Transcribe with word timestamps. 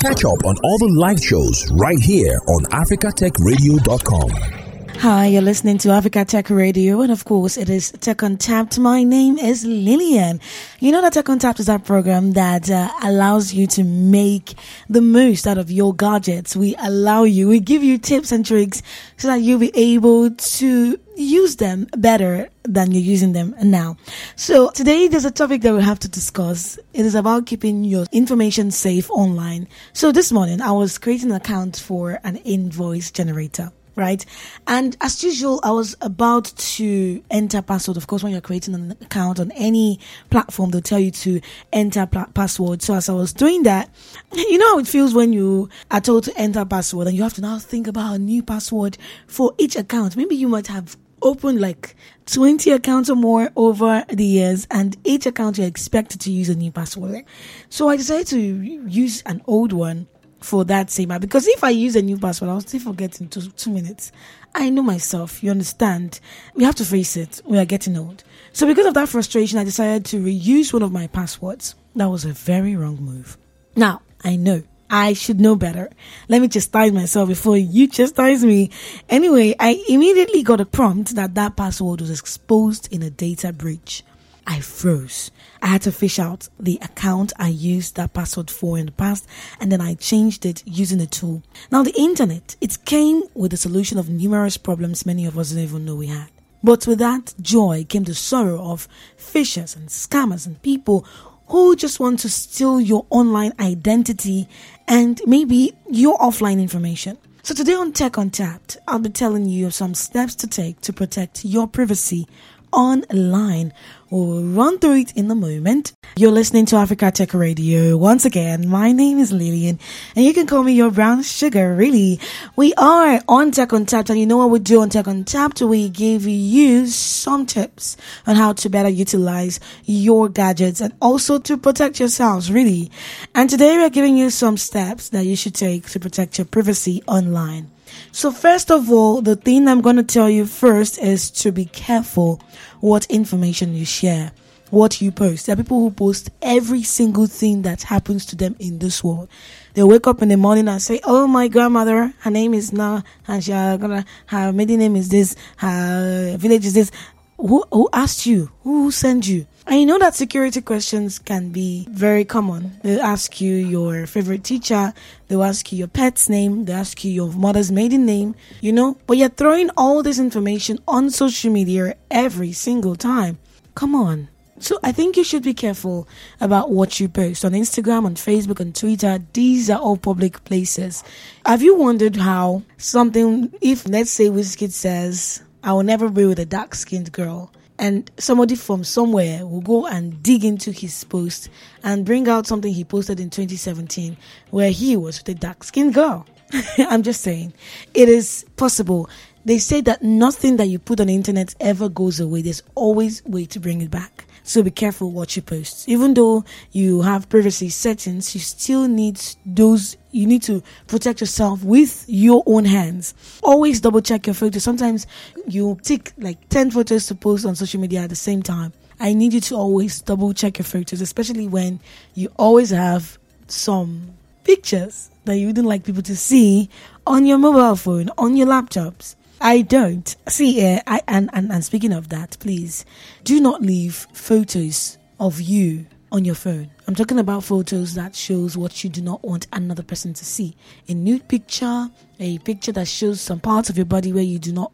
Catch 0.00 0.24
up 0.24 0.46
on 0.46 0.56
all 0.64 0.78
the 0.78 0.88
live 0.98 1.22
shows 1.22 1.70
right 1.72 2.00
here 2.00 2.40
on 2.48 2.64
africatechradio.com. 2.72 4.59
Hi, 4.98 5.26
you're 5.26 5.40
listening 5.42 5.78
to 5.78 5.90
Africa 5.90 6.24
Tech 6.24 6.50
Radio, 6.50 7.00
and 7.00 7.10
of 7.10 7.24
course, 7.24 7.56
it 7.56 7.70
is 7.70 7.90
Tech 7.92 8.22
on 8.22 8.32
Untapped. 8.32 8.78
My 8.78 9.02
name 9.02 9.38
is 9.38 9.64
Lillian. 9.64 10.40
You 10.78 10.92
know 10.92 11.00
that 11.00 11.14
Tech 11.14 11.28
on 11.28 11.34
Untapped 11.34 11.60
is 11.60 11.66
that 11.66 11.84
program 11.84 12.32
that 12.32 12.70
uh, 12.70 12.90
allows 13.02 13.54
you 13.54 13.66
to 13.68 13.84
make 13.84 14.54
the 14.88 15.00
most 15.00 15.46
out 15.46 15.56
of 15.56 15.70
your 15.70 15.94
gadgets. 15.94 16.54
We 16.54 16.76
allow 16.76 17.24
you, 17.24 17.48
we 17.48 17.60
give 17.60 17.82
you 17.82 17.96
tips 17.96 18.30
and 18.30 18.44
tricks 18.44 18.82
so 19.16 19.28
that 19.28 19.40
you'll 19.40 19.58
be 19.58 19.72
able 19.74 20.30
to 20.30 21.00
use 21.16 21.56
them 21.56 21.86
better 21.96 22.48
than 22.64 22.92
you're 22.92 23.02
using 23.02 23.32
them 23.32 23.54
now. 23.62 23.96
So 24.36 24.70
today 24.70 25.08
there's 25.08 25.24
a 25.24 25.30
topic 25.30 25.62
that 25.62 25.74
we 25.74 25.82
have 25.82 25.98
to 26.00 26.08
discuss. 26.08 26.78
It 26.92 27.06
is 27.06 27.14
about 27.14 27.46
keeping 27.46 27.84
your 27.84 28.06
information 28.12 28.70
safe 28.70 29.10
online. 29.10 29.66
So 29.92 30.12
this 30.12 30.30
morning 30.30 30.60
I 30.60 30.72
was 30.72 30.98
creating 30.98 31.30
an 31.30 31.36
account 31.36 31.76
for 31.76 32.20
an 32.22 32.36
invoice 32.36 33.10
generator 33.10 33.72
right? 33.96 34.24
And 34.66 34.96
as 35.00 35.22
usual, 35.22 35.60
I 35.62 35.70
was 35.70 35.96
about 36.00 36.46
to 36.56 37.22
enter 37.30 37.62
password. 37.62 37.96
Of 37.96 38.06
course, 38.06 38.22
when 38.22 38.32
you're 38.32 38.40
creating 38.40 38.74
an 38.74 38.92
account 39.00 39.40
on 39.40 39.52
any 39.52 40.00
platform, 40.30 40.70
they'll 40.70 40.80
tell 40.80 40.98
you 40.98 41.10
to 41.10 41.40
enter 41.72 42.06
password. 42.06 42.82
So 42.82 42.94
as 42.94 43.08
I 43.08 43.12
was 43.12 43.32
doing 43.32 43.64
that, 43.64 43.90
you 44.32 44.58
know 44.58 44.74
how 44.74 44.78
it 44.78 44.88
feels 44.88 45.14
when 45.14 45.32
you 45.32 45.68
are 45.90 46.00
told 46.00 46.24
to 46.24 46.36
enter 46.36 46.64
password 46.64 47.08
and 47.08 47.16
you 47.16 47.22
have 47.22 47.34
to 47.34 47.40
now 47.40 47.58
think 47.58 47.86
about 47.86 48.14
a 48.14 48.18
new 48.18 48.42
password 48.42 48.98
for 49.26 49.54
each 49.58 49.76
account. 49.76 50.16
Maybe 50.16 50.36
you 50.36 50.48
might 50.48 50.66
have 50.68 50.96
opened 51.22 51.60
like 51.60 51.94
20 52.26 52.70
accounts 52.70 53.10
or 53.10 53.16
more 53.16 53.50
over 53.56 54.04
the 54.08 54.24
years 54.24 54.66
and 54.70 54.96
each 55.04 55.26
account 55.26 55.58
you're 55.58 55.66
expected 55.66 56.20
to 56.22 56.32
use 56.32 56.48
a 56.48 56.54
new 56.54 56.72
password. 56.72 57.24
So 57.68 57.88
I 57.88 57.96
decided 57.96 58.26
to 58.28 58.38
use 58.38 59.22
an 59.26 59.42
old 59.46 59.72
one 59.72 60.06
for 60.40 60.64
that 60.64 60.90
same 60.90 61.10
app 61.10 61.20
because 61.20 61.46
if 61.46 61.62
I 61.62 61.70
use 61.70 61.96
a 61.96 62.02
new 62.02 62.18
password, 62.18 62.50
I'll 62.50 62.60
still 62.60 62.80
forget 62.80 63.20
in 63.20 63.28
two, 63.28 63.42
two 63.42 63.70
minutes. 63.70 64.12
I 64.54 64.70
know 64.70 64.82
myself, 64.82 65.42
you 65.42 65.50
understand. 65.50 66.20
We 66.54 66.64
have 66.64 66.74
to 66.76 66.84
face 66.84 67.16
it. 67.16 67.40
We 67.44 67.58
are 67.58 67.64
getting 67.64 67.96
old. 67.96 68.24
So 68.52 68.66
because 68.66 68.86
of 68.86 68.94
that 68.94 69.08
frustration, 69.08 69.58
I 69.58 69.64
decided 69.64 70.04
to 70.06 70.20
reuse 70.20 70.72
one 70.72 70.82
of 70.82 70.92
my 70.92 71.06
passwords. 71.06 71.74
That 71.94 72.08
was 72.08 72.24
a 72.24 72.32
very 72.32 72.74
wrong 72.76 72.96
move. 72.96 73.36
Now, 73.76 74.02
I 74.24 74.36
know. 74.36 74.62
I 74.92 75.12
should 75.12 75.40
know 75.40 75.54
better. 75.54 75.88
Let 76.28 76.42
me 76.42 76.48
chastise 76.48 76.90
myself 76.90 77.28
before 77.28 77.56
you 77.56 77.86
chastise 77.86 78.44
me. 78.44 78.70
Anyway, 79.08 79.54
I 79.60 79.82
immediately 79.88 80.42
got 80.42 80.60
a 80.60 80.66
prompt 80.66 81.14
that 81.14 81.36
that 81.36 81.56
password 81.56 82.00
was 82.00 82.10
exposed 82.10 82.92
in 82.92 83.02
a 83.04 83.10
data 83.10 83.52
breach. 83.52 84.02
I 84.46 84.60
froze. 84.60 85.30
I 85.62 85.68
had 85.68 85.82
to 85.82 85.92
fish 85.92 86.18
out 86.18 86.48
the 86.58 86.78
account 86.82 87.32
I 87.38 87.48
used 87.48 87.96
that 87.96 88.12
password 88.12 88.50
for 88.50 88.78
in 88.78 88.86
the 88.86 88.92
past 88.92 89.26
and 89.60 89.70
then 89.70 89.80
I 89.80 89.94
changed 89.94 90.46
it 90.46 90.62
using 90.66 91.00
a 91.00 91.06
tool. 91.06 91.42
Now, 91.70 91.82
the 91.82 91.94
internet, 91.98 92.56
it 92.60 92.84
came 92.84 93.22
with 93.34 93.50
the 93.50 93.56
solution 93.56 93.98
of 93.98 94.08
numerous 94.08 94.56
problems 94.56 95.06
many 95.06 95.26
of 95.26 95.38
us 95.38 95.50
didn't 95.50 95.64
even 95.64 95.84
know 95.84 95.96
we 95.96 96.06
had. 96.06 96.28
But 96.62 96.86
with 96.86 96.98
that 96.98 97.34
joy 97.40 97.86
came 97.88 98.04
the 98.04 98.14
sorrow 98.14 98.60
of 98.62 98.88
phishers 99.16 99.76
and 99.76 99.88
scammers 99.88 100.46
and 100.46 100.60
people 100.62 101.06
who 101.48 101.74
just 101.74 101.98
want 101.98 102.20
to 102.20 102.28
steal 102.28 102.80
your 102.80 103.06
online 103.10 103.52
identity 103.58 104.48
and 104.86 105.20
maybe 105.26 105.72
your 105.90 106.16
offline 106.18 106.60
information. 106.60 107.18
So 107.42 107.54
today 107.54 107.74
on 107.74 107.92
Tech 107.92 108.18
Untapped, 108.18 108.76
I'll 108.86 108.98
be 108.98 109.08
telling 109.08 109.46
you 109.46 109.70
some 109.70 109.94
steps 109.94 110.34
to 110.36 110.46
take 110.46 110.80
to 110.82 110.92
protect 110.92 111.44
your 111.44 111.66
privacy 111.66 112.28
online. 112.72 113.72
We'll 114.10 114.42
run 114.42 114.80
through 114.80 114.96
it 114.96 115.16
in 115.16 115.30
a 115.30 115.36
moment. 115.36 115.92
You're 116.16 116.32
listening 116.32 116.66
to 116.66 116.76
Africa 116.76 117.12
Tech 117.12 117.32
Radio. 117.32 117.96
Once 117.96 118.24
again, 118.24 118.68
my 118.68 118.90
name 118.90 119.18
is 119.18 119.30
Lillian, 119.30 119.78
and 120.16 120.24
you 120.24 120.34
can 120.34 120.48
call 120.48 120.64
me 120.64 120.72
your 120.72 120.90
brown 120.90 121.22
sugar, 121.22 121.76
really. 121.76 122.18
We 122.56 122.74
are 122.74 123.22
on 123.28 123.52
Tech 123.52 123.70
Untapped 123.70 124.10
and 124.10 124.18
you 124.18 124.26
know 124.26 124.38
what 124.38 124.50
we 124.50 124.58
do 124.58 124.80
on 124.80 124.90
Tech 124.90 125.06
Untapped? 125.06 125.62
We 125.62 125.88
give 125.88 126.26
you 126.26 126.86
some 126.86 127.46
tips 127.46 127.96
on 128.26 128.34
how 128.34 128.54
to 128.54 128.68
better 128.68 128.88
utilize 128.88 129.60
your 129.84 130.28
gadgets 130.28 130.80
and 130.80 130.92
also 131.00 131.38
to 131.38 131.56
protect 131.56 132.00
yourselves, 132.00 132.50
really. 132.50 132.90
And 133.34 133.48
today 133.48 133.76
we're 133.76 133.90
giving 133.90 134.16
you 134.16 134.30
some 134.30 134.56
steps 134.56 135.10
that 135.10 135.24
you 135.24 135.36
should 135.36 135.54
take 135.54 135.88
to 135.90 136.00
protect 136.00 136.38
your 136.38 136.46
privacy 136.46 137.02
online. 137.06 137.70
So, 138.12 138.30
first 138.30 138.70
of 138.70 138.90
all, 138.90 139.22
the 139.22 139.36
thing 139.36 139.68
I'm 139.68 139.80
going 139.80 139.96
to 139.96 140.02
tell 140.02 140.28
you 140.28 140.46
first 140.46 140.98
is 140.98 141.30
to 141.42 141.52
be 141.52 141.64
careful 141.66 142.40
what 142.80 143.06
information 143.06 143.74
you 143.74 143.84
share, 143.84 144.32
what 144.70 145.00
you 145.00 145.12
post. 145.12 145.46
There 145.46 145.54
are 145.54 145.56
people 145.56 145.80
who 145.80 145.90
post 145.90 146.30
every 146.42 146.82
single 146.82 147.26
thing 147.26 147.62
that 147.62 147.82
happens 147.82 148.26
to 148.26 148.36
them 148.36 148.56
in 148.58 148.78
this 148.78 149.02
world. 149.04 149.28
They 149.74 149.82
wake 149.82 150.06
up 150.06 150.22
in 150.22 150.28
the 150.28 150.36
morning 150.36 150.68
and 150.68 150.82
say, 150.82 151.00
"Oh, 151.04 151.26
my 151.26 151.48
grandmother, 151.48 152.12
her 152.20 152.30
name 152.30 152.54
is 152.54 152.72
now, 152.72 153.04
and 153.28 153.42
she 153.42 153.52
uh, 153.52 153.76
gonna 153.76 154.04
her 154.26 154.52
maiden 154.52 154.78
name 154.80 154.96
is 154.96 155.08
this, 155.08 155.36
her 155.58 156.36
village 156.36 156.66
is 156.66 156.74
this." 156.74 156.90
Who 157.40 157.64
who 157.72 157.88
asked 157.92 158.26
you? 158.26 158.50
Who 158.64 158.90
sent 158.90 159.26
you? 159.26 159.46
And 159.66 159.80
you 159.80 159.86
know 159.86 159.98
that 159.98 160.14
security 160.14 160.60
questions 160.60 161.18
can 161.18 161.50
be 161.50 161.86
very 161.90 162.24
common. 162.24 162.78
They'll 162.82 163.00
ask 163.00 163.40
you 163.40 163.54
your 163.54 164.06
favorite 164.06 164.44
teacher, 164.44 164.92
they'll 165.28 165.44
ask 165.44 165.72
you 165.72 165.78
your 165.78 165.88
pet's 165.88 166.28
name, 166.28 166.64
they'll 166.64 166.76
ask 166.76 167.02
you 167.02 167.10
your 167.10 167.32
mother's 167.32 167.72
maiden 167.72 168.04
name, 168.04 168.34
you 168.60 168.72
know, 168.72 168.98
but 169.06 169.16
you're 169.16 169.30
throwing 169.30 169.70
all 169.76 170.02
this 170.02 170.18
information 170.18 170.80
on 170.86 171.08
social 171.10 171.50
media 171.50 171.96
every 172.10 172.52
single 172.52 172.96
time. 172.96 173.38
Come 173.74 173.94
on. 173.94 174.28
So 174.58 174.78
I 174.82 174.92
think 174.92 175.16
you 175.16 175.24
should 175.24 175.42
be 175.42 175.54
careful 175.54 176.06
about 176.40 176.70
what 176.70 177.00
you 177.00 177.08
post 177.08 177.46
on 177.46 177.52
Instagram, 177.52 178.04
on 178.04 178.16
Facebook, 178.16 178.60
on 178.60 178.74
Twitter. 178.74 179.18
These 179.32 179.70
are 179.70 179.78
all 179.78 179.96
public 179.96 180.44
places. 180.44 181.02
Have 181.46 181.62
you 181.62 181.76
wondered 181.76 182.16
how 182.16 182.62
something, 182.76 183.50
if 183.62 183.88
let's 183.88 184.10
say 184.10 184.26
Wizkid 184.26 184.72
says, 184.72 185.42
I 185.62 185.72
will 185.72 185.82
never 185.82 186.08
be 186.08 186.24
with 186.24 186.38
a 186.38 186.46
dark 186.46 186.74
skinned 186.74 187.12
girl. 187.12 187.52
And 187.78 188.10
somebody 188.18 188.56
from 188.56 188.84
somewhere 188.84 189.46
will 189.46 189.62
go 189.62 189.86
and 189.86 190.22
dig 190.22 190.44
into 190.44 190.70
his 190.70 191.02
post 191.04 191.48
and 191.82 192.04
bring 192.04 192.28
out 192.28 192.46
something 192.46 192.72
he 192.72 192.84
posted 192.84 193.20
in 193.20 193.30
2017 193.30 194.18
where 194.50 194.70
he 194.70 194.96
was 194.96 195.18
with 195.18 195.28
a 195.30 195.38
dark 195.38 195.64
skinned 195.64 195.94
girl. 195.94 196.26
I'm 196.78 197.02
just 197.02 197.22
saying, 197.22 197.54
it 197.94 198.08
is 198.08 198.44
possible. 198.56 199.08
They 199.44 199.58
say 199.58 199.80
that 199.82 200.02
nothing 200.02 200.56
that 200.58 200.66
you 200.66 200.78
put 200.78 201.00
on 201.00 201.06
the 201.06 201.14
internet 201.14 201.54
ever 201.60 201.88
goes 201.88 202.20
away. 202.20 202.42
There's 202.42 202.62
always 202.74 203.22
a 203.24 203.30
way 203.30 203.46
to 203.46 203.60
bring 203.60 203.80
it 203.80 203.90
back. 203.90 204.26
So 204.42 204.62
be 204.62 204.70
careful 204.70 205.10
what 205.12 205.36
you 205.36 205.42
post. 205.42 205.88
Even 205.88 206.14
though 206.14 206.44
you 206.72 207.02
have 207.02 207.28
privacy 207.28 207.68
settings, 207.68 208.34
you 208.34 208.40
still 208.40 208.88
need 208.88 209.20
those, 209.46 209.96
you 210.10 210.26
need 210.26 210.42
to 210.42 210.62
protect 210.86 211.20
yourself 211.20 211.62
with 211.62 212.04
your 212.08 212.42
own 212.46 212.64
hands. 212.64 213.14
Always 213.42 213.80
double 213.80 214.00
check 214.00 214.26
your 214.26 214.34
photos. 214.34 214.64
Sometimes 214.64 215.06
you 215.46 215.78
take 215.82 216.12
like 216.18 216.48
10 216.48 216.72
photos 216.72 217.06
to 217.06 217.14
post 217.14 217.46
on 217.46 217.54
social 217.54 217.80
media 217.80 218.00
at 218.00 218.10
the 218.10 218.16
same 218.16 218.42
time. 218.42 218.72
I 218.98 219.14
need 219.14 219.32
you 219.32 219.40
to 219.40 219.54
always 219.54 220.02
double 220.02 220.34
check 220.34 220.58
your 220.58 220.66
photos, 220.66 221.00
especially 221.00 221.46
when 221.46 221.80
you 222.14 222.30
always 222.36 222.70
have 222.70 223.18
some 223.46 224.14
pictures 224.44 225.10
that 225.24 225.36
you 225.36 225.46
wouldn't 225.46 225.66
like 225.66 225.84
people 225.84 226.02
to 226.02 226.16
see 226.16 226.68
on 227.06 227.24
your 227.24 227.38
mobile 227.38 227.76
phone, 227.76 228.10
on 228.18 228.36
your 228.36 228.46
laptops. 228.46 229.14
I 229.40 229.62
don't. 229.62 230.14
See, 230.28 230.66
uh, 230.66 230.80
I 230.86 231.00
and, 231.08 231.30
and, 231.32 231.50
and 231.50 231.64
speaking 231.64 231.94
of 231.94 232.10
that, 232.10 232.36
please 232.40 232.84
do 233.24 233.40
not 233.40 233.62
leave 233.62 234.06
photos 234.12 234.98
of 235.18 235.40
you 235.40 235.86
on 236.12 236.26
your 236.26 236.34
phone. 236.34 236.70
I'm 236.86 236.94
talking 236.94 237.18
about 237.18 237.44
photos 237.44 237.94
that 237.94 238.14
shows 238.14 238.56
what 238.56 238.84
you 238.84 238.90
do 238.90 239.00
not 239.00 239.24
want 239.24 239.46
another 239.52 239.82
person 239.82 240.12
to 240.12 240.24
see. 240.26 240.56
A 240.88 240.94
nude 240.94 241.26
picture, 241.26 241.88
a 242.18 242.38
picture 242.38 242.72
that 242.72 242.86
shows 242.88 243.22
some 243.22 243.40
parts 243.40 243.70
of 243.70 243.78
your 243.78 243.86
body 243.86 244.12
where 244.12 244.22
you 244.22 244.38
do 244.38 244.52
not 244.52 244.72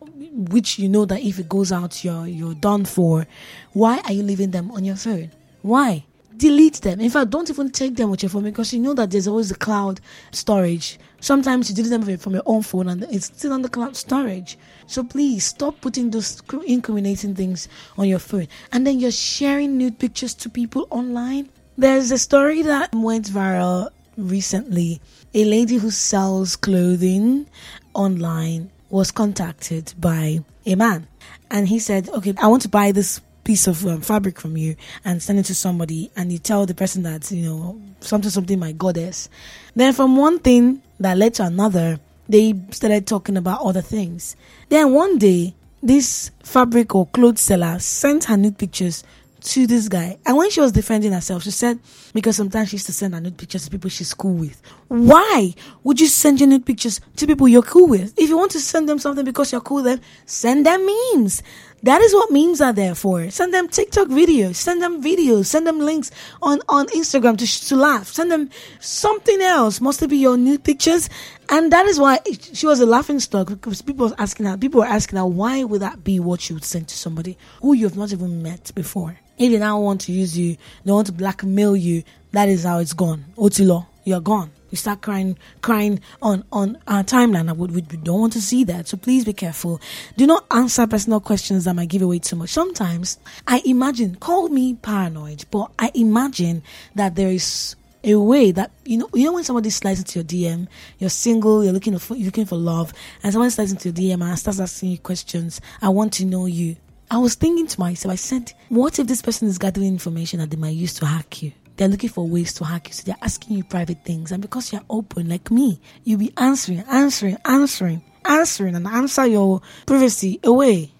which 0.50 0.78
you 0.78 0.88
know 0.88 1.04
that 1.04 1.22
if 1.22 1.38
it 1.38 1.48
goes 1.48 1.72
out 1.72 2.04
you're 2.04 2.27
you're 2.27 2.54
done 2.54 2.84
for. 2.84 3.27
Why 3.72 4.00
are 4.04 4.12
you 4.12 4.25
leaving 4.25 4.50
them 4.50 4.72
on 4.72 4.84
your 4.84 4.97
phone? 4.97 5.31
Why? 5.62 6.04
Delete 6.37 6.81
them. 6.83 7.01
In 7.01 7.11
fact, 7.11 7.31
don't 7.31 7.49
even 7.49 7.71
take 7.71 7.97
them 7.97 8.11
with 8.11 8.23
your 8.23 8.31
phone 8.31 8.45
because 8.45 8.73
you 8.73 8.81
know 8.81 8.95
that 8.95 9.11
there's 9.11 9.29
always 9.29 9.51
a 9.51 9.57
cloud 9.57 10.01
storage. 10.33 10.99
Sometimes 11.21 11.69
you 11.69 11.77
delete 11.77 11.91
them 11.91 12.19
from 12.19 12.34
your 12.34 12.43
own 12.47 12.63
phone 12.63 12.89
and 12.89 13.03
it's 13.05 13.27
still 13.27 13.53
on 13.53 13.63
the 13.63 13.69
cloud 13.69 13.97
storage. 13.97 14.59
So 14.87 15.03
please 15.03 15.45
stop 15.45 15.81
putting 15.81 16.10
those 16.10 16.43
incriminating 16.66 17.34
things 17.34 17.69
on 17.97 18.09
your 18.09 18.19
phone. 18.19 18.49
And 18.72 18.87
then 18.87 19.01
you're 19.01 19.10
sharing 19.10 19.78
nude 19.78 19.99
pictures 19.99 20.34
to 20.34 20.51
people 20.51 20.87
online. 20.91 21.49
There's 21.78 22.10
a 22.10 22.19
story 22.19 22.63
that 22.63 22.95
went 22.95 23.27
viral 23.27 23.89
recently. 24.16 25.01
A 25.34 25.45
lady 25.45 25.77
who 25.77 25.91
sells 25.91 26.57
clothing 26.57 27.47
online 27.95 28.71
was 28.89 29.10
contacted 29.10 29.93
by 29.99 30.41
a 30.65 30.75
man 30.75 31.07
and 31.51 31.69
he 31.69 31.78
said, 31.78 32.09
Okay, 32.09 32.34
I 32.39 32.47
want 32.47 32.63
to 32.63 32.69
buy 32.69 32.93
this 32.93 33.21
piece 33.47 33.69
of 33.69 33.87
um, 33.87 34.01
fabric 34.01 34.41
from 34.41 34.57
you 34.57 34.75
and 35.04 35.22
send 35.22 35.39
it 35.39 35.45
to 35.45 35.54
somebody 35.54 36.10
and 36.16 36.33
you 36.33 36.39
tell 36.39 36.66
the 36.66 36.75
person 36.75 37.04
that 37.04 37.31
you 37.31 37.47
know 37.47 37.81
something 38.01 38.28
something 38.28 38.59
my 38.59 38.72
goddess. 38.72 39.28
Then 39.77 39.93
from 39.93 40.16
one 40.16 40.41
thing 40.41 40.83
that 40.98 41.16
led 41.16 41.34
to 41.34 41.45
another 41.45 42.01
they 42.28 42.54
started 42.72 43.07
talking 43.07 43.37
about 43.37 43.60
other 43.63 43.83
things. 43.83 44.34
Then 44.69 44.93
one 44.93 45.19
day 45.19 45.54
this 45.81 46.33
fabric 46.43 46.93
or 46.97 47.07
clothes 47.07 47.41
seller 47.41 47.78
sent 47.78 48.25
her 48.25 48.37
nude 48.37 48.59
pictures 48.59 49.04
to 49.47 49.66
this 49.66 49.89
guy. 49.89 50.19
And 50.27 50.37
when 50.37 50.51
she 50.51 50.60
was 50.60 50.72
defending 50.72 51.13
herself, 51.13 51.45
she 51.45 51.51
said, 51.51 51.78
because 52.13 52.37
sometimes 52.37 52.71
she 52.71 52.77
used 52.77 52.87
to 52.87 52.93
send 52.93 53.15
her 53.15 53.21
nude 53.21 53.39
pictures 53.39 53.65
to 53.65 53.71
people 53.71 53.91
she's 53.91 54.13
cool 54.13 54.34
with. 54.34 54.60
Why 54.89 55.54
would 55.84 56.01
you 56.01 56.09
send 56.09 56.41
your 56.41 56.48
nude 56.48 56.66
pictures 56.66 57.01
to 57.16 57.27
people 57.27 57.47
you're 57.47 57.63
cool 57.63 57.89
with? 57.89 58.19
If 58.19 58.28
you 58.28 58.37
want 58.37 58.51
to 58.53 58.60
send 58.60 58.89
them 58.89 58.98
something 58.98 59.25
because 59.25 59.53
you're 59.53 59.60
cool 59.60 59.83
with 59.83 59.87
them, 59.87 60.01
send 60.25 60.66
them 60.66 60.84
memes. 60.84 61.43
That 61.83 62.01
is 62.01 62.13
what 62.13 62.33
memes 62.33 62.60
are 62.60 62.72
there 62.72 62.97
for. 62.97 63.31
Send 63.31 63.54
them 63.54 63.69
TikTok 63.69 64.09
videos, 64.09 64.57
send 64.57 64.83
them 64.83 65.01
videos, 65.03 65.47
send 65.47 65.66
them 65.66 65.78
links 65.78 66.10
on, 66.43 66.60
on 66.69 66.87
Instagram 66.89 67.39
to, 67.39 67.69
to 67.69 67.77
laugh, 67.77 68.09
send 68.09 68.33
them 68.33 68.51
something 68.81 69.41
else. 69.41 69.81
Must 69.81 70.03
it 70.03 70.09
be 70.09 70.16
your 70.16 70.37
nude 70.37 70.65
pictures? 70.65 71.09
And 71.48 71.72
that 71.72 71.87
is 71.87 72.01
why 72.01 72.19
she 72.53 72.66
was 72.66 72.81
a 72.81 72.87
laughing 72.87 73.21
stock 73.21 73.48
because 73.48 73.83
people 73.83 74.09
were 74.09 74.15
asking 74.19 74.47
her, 74.47 74.57
people 74.57 74.81
were 74.81 74.87
asking 74.87 75.19
her, 75.19 75.27
why 75.27 75.63
would 75.63 75.83
that 75.83 76.03
be 76.03 76.19
what 76.19 76.48
you 76.48 76.57
would 76.57 76.65
send 76.65 76.89
to 76.89 76.97
somebody 76.97 77.39
who 77.63 77.75
you 77.75 77.87
have 77.87 77.97
not 77.97 78.13
even 78.13 78.43
met 78.43 78.72
before? 78.75 79.21
If 79.38 79.53
they 79.53 79.59
now 79.59 79.80
want 79.80 80.03
to 80.03 80.12
use 80.12 80.36
you, 80.36 80.56
they 80.84 80.92
want 80.92 81.06
to 81.09 81.12
blackmail 81.12 81.77
you, 81.77 82.03
that 82.33 82.48
is 82.48 82.65
how 82.65 82.78
it's 82.78 82.92
gone. 82.92 83.24
Otilo, 83.36 83.86
you're 84.04 84.21
gone. 84.21 84.50
You 84.71 84.77
start 84.77 85.00
crying, 85.00 85.38
crying 85.62 86.00
on 86.21 86.44
on 86.53 86.78
our 86.88 87.04
timeline. 87.04 87.54
We, 87.56 87.68
we 87.68 87.80
don't 87.83 88.21
want 88.21 88.33
to 88.33 88.41
see 88.41 88.65
that, 88.65 88.88
so 88.88 88.97
please 88.97 89.24
be 89.24 89.33
careful. 89.33 89.80
Do 90.16 90.27
not 90.27 90.44
answer 90.50 90.86
personal 90.86 91.21
questions 91.21 91.65
that 91.65 91.74
might 91.74 91.88
give 91.88 92.03
away 92.03 92.18
too 92.18 92.36
much. 92.36 92.50
Sometimes 92.50 93.18
I 93.47 93.62
imagine, 93.65 94.16
call 94.16 94.48
me 94.48 94.74
paranoid, 94.74 95.44
but 95.50 95.71
I 95.78 95.92
imagine 95.94 96.62
that 96.94 97.15
there 97.15 97.30
is 97.30 97.77
a 98.03 98.16
way 98.16 98.53
that 98.53 98.71
you 98.84 98.98
know 98.98 99.09
you 99.15 99.24
know 99.24 99.34
when 99.34 99.44
somebody 99.44 99.71
slides 99.71 100.00
into 100.00 100.18
your 100.18 100.24
DM, 100.24 100.68
you're 100.98 101.10
single, 101.10 101.62
you're 101.62 101.72
looking 101.72 101.98
for 101.98 102.16
you're 102.16 102.27
looking 102.27 102.47
for 102.47 102.56
love, 102.56 102.92
and 103.22 103.33
someone 103.33 103.50
slides 103.50 103.72
into 103.72 103.91
your 103.91 104.16
DM 104.18 104.22
and 104.24 104.38
starts 104.38 104.60
asking 104.60 104.91
you 104.91 104.98
questions. 104.98 105.60
I 105.80 105.91
want 105.91 106.12
to 106.15 106.24
know 106.24 106.47
you. 106.47 106.77
I 107.11 107.19
was 107.19 107.35
thinking 107.37 107.67
to 107.69 107.81
myself, 107.81 108.13
I 108.13 108.17
said, 108.17 108.53
what 108.69 108.99
if 108.99 109.07
this 109.07 109.23
person 109.23 109.47
is 109.49 109.59
gathering 109.59 109.87
information 109.89 110.41
that 110.41 110.51
they 110.51 110.57
might 110.57 110.71
use 110.71 110.95
to 110.95 111.07
hack 111.07 111.43
you? 111.43 111.53
They're 111.77 111.89
looking 111.89 112.11
for 112.11 112.27
ways 112.27 112.53
to 112.55 112.65
hack 112.65 112.89
you. 112.89 112.95
So 112.95 113.05
they're 113.05 113.17
asking 113.23 113.57
you 113.57 113.65
private 113.65 114.05
things. 114.05 114.33
And 114.33 114.43
because 114.43 114.73
you're 114.73 114.83
open 114.91 115.29
like 115.29 115.51
me, 115.51 115.81
you'll 116.05 116.19
be 116.19 116.33
answering, 116.37 116.81
answering, 116.91 117.37
answering, 117.45 118.03
answering, 118.25 118.75
and 118.75 118.87
answer 118.87 119.27
your 119.27 119.61
privacy 119.85 120.41
away. 120.43 120.91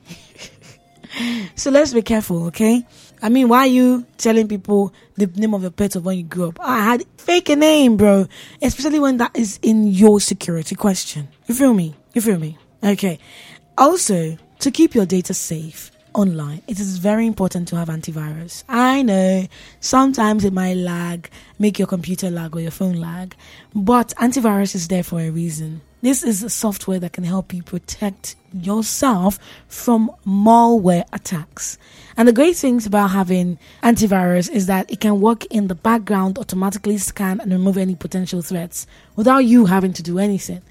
so 1.57 1.71
let's 1.71 1.93
be 1.93 2.03
careful, 2.03 2.47
okay? 2.47 2.87
I 3.23 3.29
mean, 3.29 3.49
why 3.49 3.61
are 3.61 3.67
you 3.67 4.07
telling 4.19 4.47
people 4.47 4.93
the 5.17 5.27
name 5.27 5.55
of 5.55 5.63
your 5.63 5.71
pet 5.71 5.97
of 5.97 6.05
when 6.05 6.19
you 6.19 6.25
grew 6.25 6.49
up? 6.49 6.61
I 6.61 6.85
had 6.85 7.05
fake 7.17 7.49
a 7.49 7.57
name, 7.57 7.97
bro. 7.97 8.27
Especially 8.63 9.01
when 9.01 9.17
that 9.17 9.37
is 9.37 9.59
in 9.63 9.87
your 9.87 10.21
security 10.21 10.75
question. 10.75 11.29
You 11.47 11.55
feel 11.55 11.75
me? 11.75 11.97
You 12.13 12.21
feel 12.21 12.39
me? 12.39 12.59
Okay. 12.85 13.19
Also, 13.79 14.37
to 14.61 14.71
keep 14.71 14.95
your 14.95 15.07
data 15.07 15.35
safe, 15.35 15.91
online, 16.17 16.63
it 16.67 16.81
is 16.81 16.99
very 16.99 17.27
important 17.27 17.69
to 17.69 17.77
have 17.77 17.89
antivirus. 17.89 18.65
I 18.69 19.03
know 19.03 19.47
sometimes 19.81 20.45
it 20.45 20.53
might 20.53 20.75
lag, 20.75 21.31
make 21.59 21.79
your 21.79 21.87
computer 21.87 22.31
lag 22.31 22.57
or 22.57 22.61
your 22.61 22.71
phone 22.71 22.95
lag, 22.95 23.37
but 23.75 24.15
antivirus 24.17 24.75
is 24.75 24.89
there 24.89 25.03
for 25.03 25.21
a 25.21 25.31
reason. 25.31 25.83
This 26.03 26.23
is 26.23 26.43
a 26.43 26.51
software 26.51 26.99
that 27.01 27.13
can 27.13 27.25
help 27.25 27.53
you 27.53 27.63
protect 27.63 28.37
yourself 28.53 29.39
from 29.69 30.11
malware 30.27 31.05
attacks. 31.13 31.79
And 32.17 32.27
the 32.27 32.33
great 32.33 32.57
things 32.57 32.87
about 32.87 33.09
having 33.11 33.59
antivirus 33.83 34.51
is 34.51 34.67
that 34.67 34.91
it 34.91 35.01
can 35.01 35.21
work 35.21 35.45
in 35.47 35.69
the 35.69 35.75
background, 35.75 36.39
automatically 36.39 36.97
scan 36.99 37.41
and 37.41 37.53
remove 37.53 37.77
any 37.77 37.95
potential 37.95 38.41
threats 38.41 38.87
without 39.17 39.45
you 39.45 39.67
having 39.67 39.93
to 39.95 40.03
do 40.03 40.19
anything. 40.19 40.63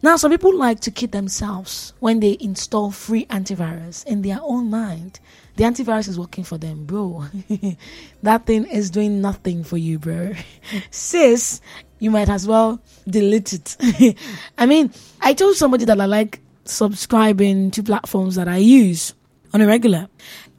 Now, 0.00 0.16
some 0.16 0.30
people 0.30 0.56
like 0.56 0.78
to 0.80 0.90
kid 0.92 1.10
themselves 1.10 1.92
when 1.98 2.20
they 2.20 2.36
install 2.40 2.92
free 2.92 3.26
antivirus 3.26 4.06
in 4.06 4.22
their 4.22 4.38
own 4.42 4.70
mind. 4.70 5.18
The 5.56 5.64
antivirus 5.64 6.08
is 6.08 6.18
working 6.18 6.44
for 6.44 6.56
them, 6.56 6.84
bro. 6.84 7.24
that 8.22 8.46
thing 8.46 8.64
is 8.66 8.90
doing 8.90 9.20
nothing 9.20 9.64
for 9.64 9.76
you, 9.76 9.98
bro. 9.98 10.34
Sis, 10.92 11.60
you 11.98 12.12
might 12.12 12.28
as 12.28 12.46
well 12.46 12.80
delete 13.08 13.52
it. 13.52 14.16
I 14.58 14.66
mean, 14.66 14.92
I 15.20 15.34
told 15.34 15.56
somebody 15.56 15.84
that 15.86 16.00
I 16.00 16.04
like 16.04 16.40
subscribing 16.64 17.72
to 17.72 17.82
platforms 17.82 18.36
that 18.36 18.46
I 18.46 18.58
use 18.58 19.14
on 19.52 19.60
a 19.60 19.66
regular. 19.66 20.08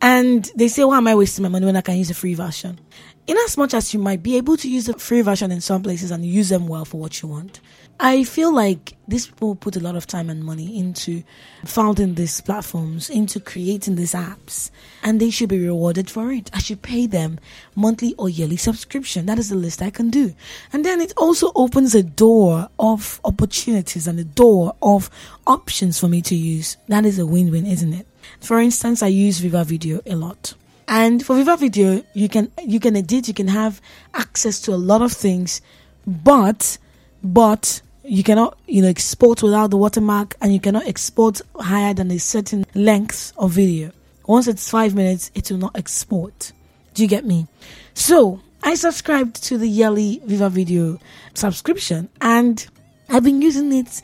And 0.01 0.49
they 0.55 0.67
say, 0.67 0.83
why 0.83 0.97
am 0.97 1.07
I 1.07 1.15
wasting 1.15 1.43
my 1.43 1.49
money 1.49 1.65
when 1.65 1.77
I 1.77 1.81
can 1.81 1.95
use 1.97 2.09
a 2.09 2.13
free 2.13 2.33
version? 2.33 2.79
In 3.27 3.37
as 3.45 3.57
much 3.57 3.73
as 3.73 3.93
you 3.93 3.99
might 3.99 4.23
be 4.23 4.37
able 4.37 4.57
to 4.57 4.69
use 4.69 4.89
a 4.89 4.97
free 4.97 5.21
version 5.21 5.51
in 5.51 5.61
some 5.61 5.83
places 5.83 6.11
and 6.11 6.25
use 6.25 6.49
them 6.49 6.67
well 6.67 6.83
for 6.83 6.99
what 6.99 7.21
you 7.21 7.29
want, 7.29 7.61
I 8.01 8.23
feel 8.23 8.53
like 8.53 8.93
these 9.09 9.27
people 9.27 9.55
put 9.55 9.75
a 9.75 9.81
lot 9.81 9.97
of 9.97 10.07
time 10.07 10.29
and 10.29 10.41
money 10.41 10.79
into 10.79 11.21
founding 11.65 12.15
these 12.15 12.39
platforms, 12.39 13.09
into 13.09 13.41
creating 13.41 13.97
these 13.97 14.13
apps, 14.13 14.71
and 15.03 15.19
they 15.19 15.29
should 15.29 15.49
be 15.49 15.59
rewarded 15.65 16.09
for 16.09 16.31
it. 16.31 16.49
I 16.53 16.59
should 16.59 16.81
pay 16.81 17.07
them 17.07 17.41
monthly 17.75 18.15
or 18.17 18.29
yearly 18.29 18.55
subscription. 18.55 19.25
That 19.25 19.37
is 19.37 19.49
the 19.49 19.57
list 19.57 19.81
I 19.81 19.89
can 19.89 20.09
do. 20.09 20.33
And 20.71 20.85
then 20.85 21.01
it 21.01 21.11
also 21.17 21.51
opens 21.55 21.93
a 21.93 22.01
door 22.01 22.69
of 22.79 23.19
opportunities 23.25 24.07
and 24.07 24.17
a 24.17 24.23
door 24.23 24.77
of 24.81 25.09
options 25.45 25.99
for 25.99 26.07
me 26.07 26.21
to 26.21 26.35
use. 26.35 26.77
That 26.87 27.05
is 27.05 27.19
a 27.19 27.25
win 27.25 27.51
win, 27.51 27.65
isn't 27.65 27.91
it? 27.91 28.07
For 28.39 28.61
instance, 28.61 29.03
I 29.03 29.07
use 29.07 29.39
Viva 29.39 29.65
Video 29.65 29.99
a 30.05 30.15
lot. 30.15 30.53
And 30.87 31.25
for 31.25 31.35
Viva 31.35 31.57
Video, 31.57 32.01
you 32.13 32.29
can 32.29 32.49
you 32.63 32.79
can 32.79 32.95
edit, 32.95 33.27
you 33.27 33.33
can 33.33 33.49
have 33.49 33.81
access 34.13 34.61
to 34.61 34.73
a 34.73 34.77
lot 34.77 35.01
of 35.01 35.11
things, 35.11 35.61
but 36.07 36.77
but 37.21 37.81
you 38.09 38.23
cannot 38.23 38.57
you 38.67 38.81
know 38.81 38.87
export 38.87 39.43
without 39.43 39.69
the 39.69 39.77
watermark 39.77 40.35
and 40.41 40.51
you 40.51 40.59
cannot 40.59 40.87
export 40.87 41.41
higher 41.55 41.93
than 41.93 42.09
a 42.09 42.17
certain 42.17 42.65
length 42.73 43.33
of 43.37 43.51
video. 43.51 43.91
Once 44.25 44.47
it's 44.47 44.69
five 44.69 44.95
minutes 44.95 45.31
it 45.35 45.49
will 45.51 45.59
not 45.59 45.77
export. 45.77 46.51
Do 46.95 47.03
you 47.03 47.07
get 47.07 47.25
me? 47.25 47.47
So 47.93 48.41
i 48.61 48.75
subscribed 48.75 49.41
to 49.43 49.57
the 49.57 49.67
yearly 49.67 50.21
viva 50.25 50.49
video 50.49 50.99
subscription 51.33 52.09
and 52.19 52.67
i've 53.09 53.23
been 53.23 53.41
using 53.41 53.71
it 53.71 54.01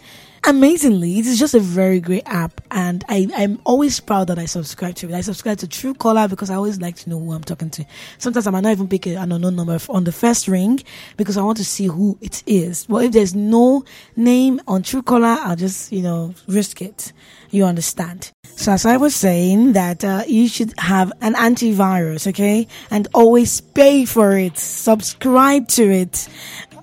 amazingly, 0.47 1.19
it 1.19 1.25
is 1.25 1.39
just 1.39 1.53
a 1.53 1.59
very 1.59 1.99
great 1.99 2.23
app, 2.25 2.61
and 2.71 3.03
I, 3.09 3.27
I'm 3.35 3.59
always 3.63 3.99
proud 3.99 4.27
that 4.27 4.39
I 4.39 4.45
subscribe 4.45 4.95
to 4.95 5.09
it. 5.09 5.13
I 5.13 5.21
subscribe 5.21 5.57
to 5.59 5.67
True 5.67 5.93
Truecaller 5.93 6.29
because 6.29 6.49
I 6.49 6.55
always 6.55 6.79
like 6.79 6.95
to 6.97 7.09
know 7.09 7.19
who 7.19 7.33
I'm 7.33 7.43
talking 7.43 7.69
to. 7.71 7.85
Sometimes 8.17 8.47
I 8.47 8.51
might 8.51 8.61
not 8.61 8.71
even 8.71 8.87
pick 8.87 9.05
an 9.07 9.31
unknown 9.31 9.55
number 9.55 9.77
on 9.89 10.03
the 10.03 10.11
first 10.11 10.47
ring 10.47 10.81
because 11.17 11.37
I 11.37 11.41
want 11.41 11.57
to 11.57 11.65
see 11.65 11.87
who 11.87 12.17
it 12.21 12.43
is. 12.45 12.85
But 12.85 13.05
if 13.05 13.11
there's 13.11 13.35
no 13.35 13.83
name 14.15 14.61
on 14.67 14.83
True 14.83 15.01
Truecaller, 15.01 15.37
I'll 15.37 15.55
just, 15.55 15.91
you 15.91 16.01
know, 16.01 16.33
risk 16.47 16.81
it. 16.81 17.13
You 17.51 17.65
understand? 17.65 18.31
So 18.57 18.71
as 18.71 18.85
I 18.85 18.97
was 18.97 19.15
saying 19.15 19.73
that 19.73 20.03
uh, 20.03 20.23
you 20.27 20.47
should 20.47 20.73
have 20.77 21.11
an 21.21 21.33
antivirus, 21.35 22.27
okay, 22.27 22.67
and 22.89 23.07
always 23.13 23.59
pay 23.61 24.05
for 24.05 24.37
it, 24.37 24.57
subscribe 24.57 25.67
to 25.69 25.83
it. 25.83 26.27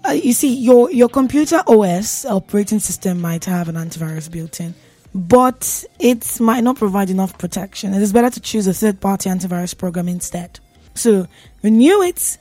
Uh, 0.04 0.10
you 0.12 0.32
see, 0.32 0.54
your 0.54 0.90
your 0.90 1.08
computer 1.08 1.62
OS 1.66 2.24
operating 2.24 2.80
system 2.80 3.20
might 3.20 3.44
have 3.44 3.68
an 3.68 3.76
antivirus 3.76 4.30
built 4.30 4.60
in, 4.60 4.74
but 5.14 5.84
it 6.00 6.40
might 6.40 6.64
not 6.64 6.76
provide 6.76 7.08
enough 7.08 7.38
protection. 7.38 7.94
It 7.94 8.02
is 8.02 8.12
better 8.12 8.30
to 8.30 8.40
choose 8.40 8.66
a 8.66 8.74
third 8.74 9.00
party 9.00 9.30
antivirus 9.30 9.76
program 9.76 10.08
instead. 10.08 10.58
So 10.94 11.26
renew 11.62 12.02
it 12.02 12.36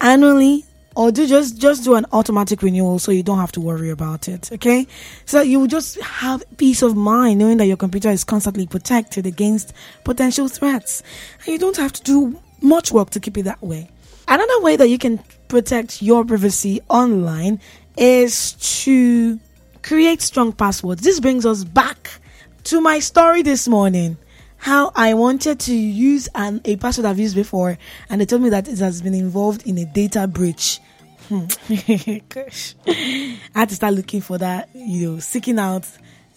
annually 0.00 0.64
or 0.94 1.12
do 1.12 1.26
just 1.26 1.58
just 1.58 1.84
do 1.84 1.94
an 1.94 2.06
automatic 2.12 2.62
renewal 2.62 2.98
so 2.98 3.12
you 3.12 3.22
don't 3.22 3.38
have 3.38 3.52
to 3.52 3.60
worry 3.60 3.90
about 3.90 4.28
it 4.28 4.50
okay 4.52 4.86
so 5.24 5.40
you 5.40 5.68
just 5.68 6.00
have 6.00 6.42
peace 6.56 6.82
of 6.82 6.96
mind 6.96 7.38
knowing 7.38 7.58
that 7.58 7.66
your 7.66 7.76
computer 7.76 8.10
is 8.10 8.24
constantly 8.24 8.66
protected 8.66 9.26
against 9.26 9.72
potential 10.04 10.48
threats 10.48 11.02
and 11.40 11.48
you 11.48 11.58
don't 11.58 11.76
have 11.76 11.92
to 11.92 12.02
do 12.02 12.38
much 12.60 12.92
work 12.92 13.10
to 13.10 13.20
keep 13.20 13.36
it 13.38 13.42
that 13.42 13.62
way 13.62 13.88
another 14.28 14.60
way 14.60 14.76
that 14.76 14.88
you 14.88 14.98
can 14.98 15.18
protect 15.48 16.02
your 16.02 16.24
privacy 16.24 16.80
online 16.88 17.60
is 17.96 18.52
to 18.84 19.38
create 19.82 20.20
strong 20.20 20.52
passwords. 20.52 21.02
This 21.02 21.20
brings 21.20 21.46
us 21.46 21.64
back 21.64 22.10
to 22.64 22.80
my 22.80 22.98
story 22.98 23.42
this 23.42 23.68
morning. 23.68 24.18
How 24.58 24.90
I 24.96 25.14
wanted 25.14 25.60
to 25.60 25.74
use 25.74 26.28
an, 26.34 26.60
a 26.64 26.76
password 26.76 27.06
I've 27.06 27.18
used 27.18 27.36
before, 27.36 27.78
and 28.08 28.20
they 28.20 28.26
told 28.26 28.42
me 28.42 28.48
that 28.50 28.68
it 28.68 28.78
has 28.78 29.02
been 29.02 29.14
involved 29.14 29.66
in 29.66 29.78
a 29.78 29.84
data 29.84 30.26
breach. 30.26 30.80
Hmm. 31.28 31.44
I 31.68 33.38
had 33.54 33.68
to 33.68 33.74
start 33.74 33.94
looking 33.94 34.20
for 34.20 34.38
that, 34.38 34.68
you 34.74 35.12
know, 35.12 35.18
seeking 35.18 35.58
out 35.58 35.86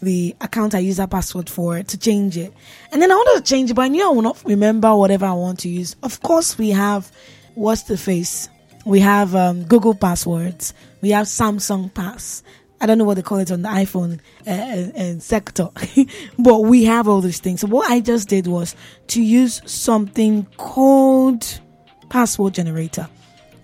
the 0.01 0.36
account 0.42 0.75
I 0.75 0.80
use 0.80 0.98
that 0.98 1.10
password 1.10 1.50
for 1.50 1.82
to 1.82 1.98
change 1.98 2.38
it. 2.38 2.54
And 2.92 3.01
then 3.01 3.12
I 3.12 3.16
wanted 3.16 3.46
to 3.46 3.50
change 3.50 3.72
it, 3.72 3.74
but 3.74 3.84
I 3.84 3.88
knew 3.88 4.06
I 4.06 4.13
would 4.13 4.24
not 4.24 4.44
remember 4.46 4.96
whatever 4.96 5.25
I 5.25 5.34
want 5.34 5.60
to 5.60 5.70
use. 5.70 5.96
Of 6.04 6.22
course, 6.22 6.58
we 6.58 6.70
have 6.70 7.12
what's 7.56 7.84
the 7.84 7.98
face 7.98 8.50
we 8.89 9.01
have 9.01 9.36
um, 9.36 9.65
Google 9.65 9.93
passwords, 9.93 10.74
we 11.01 11.12
have 11.12 11.27
Samsung 11.27 11.93
Pass. 11.93 12.41
I 12.81 12.88
don't 12.88 12.98
know 12.98 13.03
what 13.03 13.15
they 13.15 13.22
call 13.22 13.38
it 13.38 13.51
on 13.51 13.62
the 13.62 13.69
iPhone 13.69 14.19
uh, 14.48 14.50
uh, 14.50 15.00
uh 15.00 15.19
sector, 15.19 15.69
but 16.39 16.62
we 16.62 16.86
have 16.86 17.08
all 17.08 17.22
these 17.22 17.39
things. 17.39 17.62
So 17.62 17.67
what 17.67 17.91
I 17.91 18.00
just 18.00 18.29
did 18.29 18.48
was 18.48 18.75
to 19.08 19.22
use 19.22 19.62
something 19.69 20.48
called 20.58 21.60
password 22.10 22.55
generator. 22.55 23.08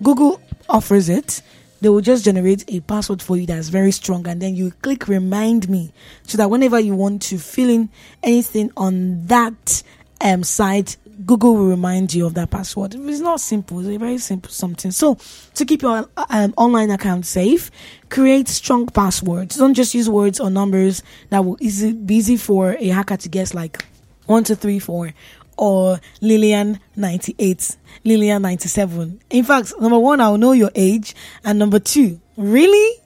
Google 0.04 0.40
offers 0.70 1.10
it. 1.10 1.42
They 1.82 1.90
will 1.90 2.02
just 2.02 2.24
generate 2.24 2.64
a 2.68 2.82
password 2.82 3.22
for 3.22 3.36
you 3.36 3.48
that's 3.48 3.70
very 3.70 3.92
strong, 3.92 4.28
and 4.28 4.40
then 4.40 4.56
you 4.56 4.72
click 4.84 5.08
remind 5.08 5.68
me 5.70 5.92
so 6.28 6.38
that 6.38 6.52
whenever 6.52 6.80
you 6.80 6.94
want 6.94 7.24
to 7.24 7.40
fill 7.40 7.70
in 7.70 7.90
anything 8.22 8.72
on 8.78 9.26
that 9.26 9.82
um, 10.22 10.44
site, 10.44 10.98
Google 11.26 11.56
will 11.56 11.68
remind 11.68 12.14
you 12.14 12.26
of 12.26 12.34
that 12.34 12.50
password. 12.50 12.96
It's 12.96 13.20
not 13.20 13.40
simple, 13.40 13.80
it's 13.80 13.90
a 13.90 13.98
very 13.98 14.18
simple 14.18 14.52
something. 14.52 14.92
So, 14.92 15.18
to 15.56 15.66
keep 15.66 15.82
your 15.82 16.10
um, 16.30 16.54
online 16.58 16.92
account 16.92 17.26
safe, 17.26 17.72
create 18.10 18.48
strong 18.48 18.88
passwords. 18.88 19.56
Don't 19.58 19.74
just 19.74 19.94
use 19.94 20.10
words 20.10 20.40
or 20.40 20.50
numbers 20.50 21.04
that 21.30 21.46
will 21.46 21.58
easy, 21.60 21.94
be 21.94 22.16
easy 22.16 22.38
for 22.38 22.76
a 22.80 22.88
hacker 22.88 23.18
to 23.18 23.30
guess, 23.30 23.54
like 23.54 23.86
one, 24.26 24.44
two, 24.44 24.56
three, 24.56 24.80
four, 24.80 25.14
or 25.58 26.00
Lillian 26.22 26.80
98, 26.96 27.78
Lillian 28.04 28.42
97. 28.42 29.22
In 29.30 29.44
fact, 29.44 29.74
number 29.80 30.00
one, 30.00 30.22
I'll 30.22 30.38
know 30.38 30.52
your 30.52 30.72
age. 30.76 31.16
And 31.44 31.60
number 31.60 31.80
two, 31.80 32.20
really? 32.38 33.02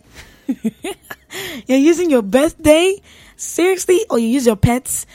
You're 1.68 1.78
using 1.78 2.10
your 2.10 2.22
birthday? 2.22 3.02
Seriously? 3.36 4.02
Or 4.10 4.20
you 4.20 4.28
use 4.28 4.46
your 4.46 4.56
pets 4.56 5.06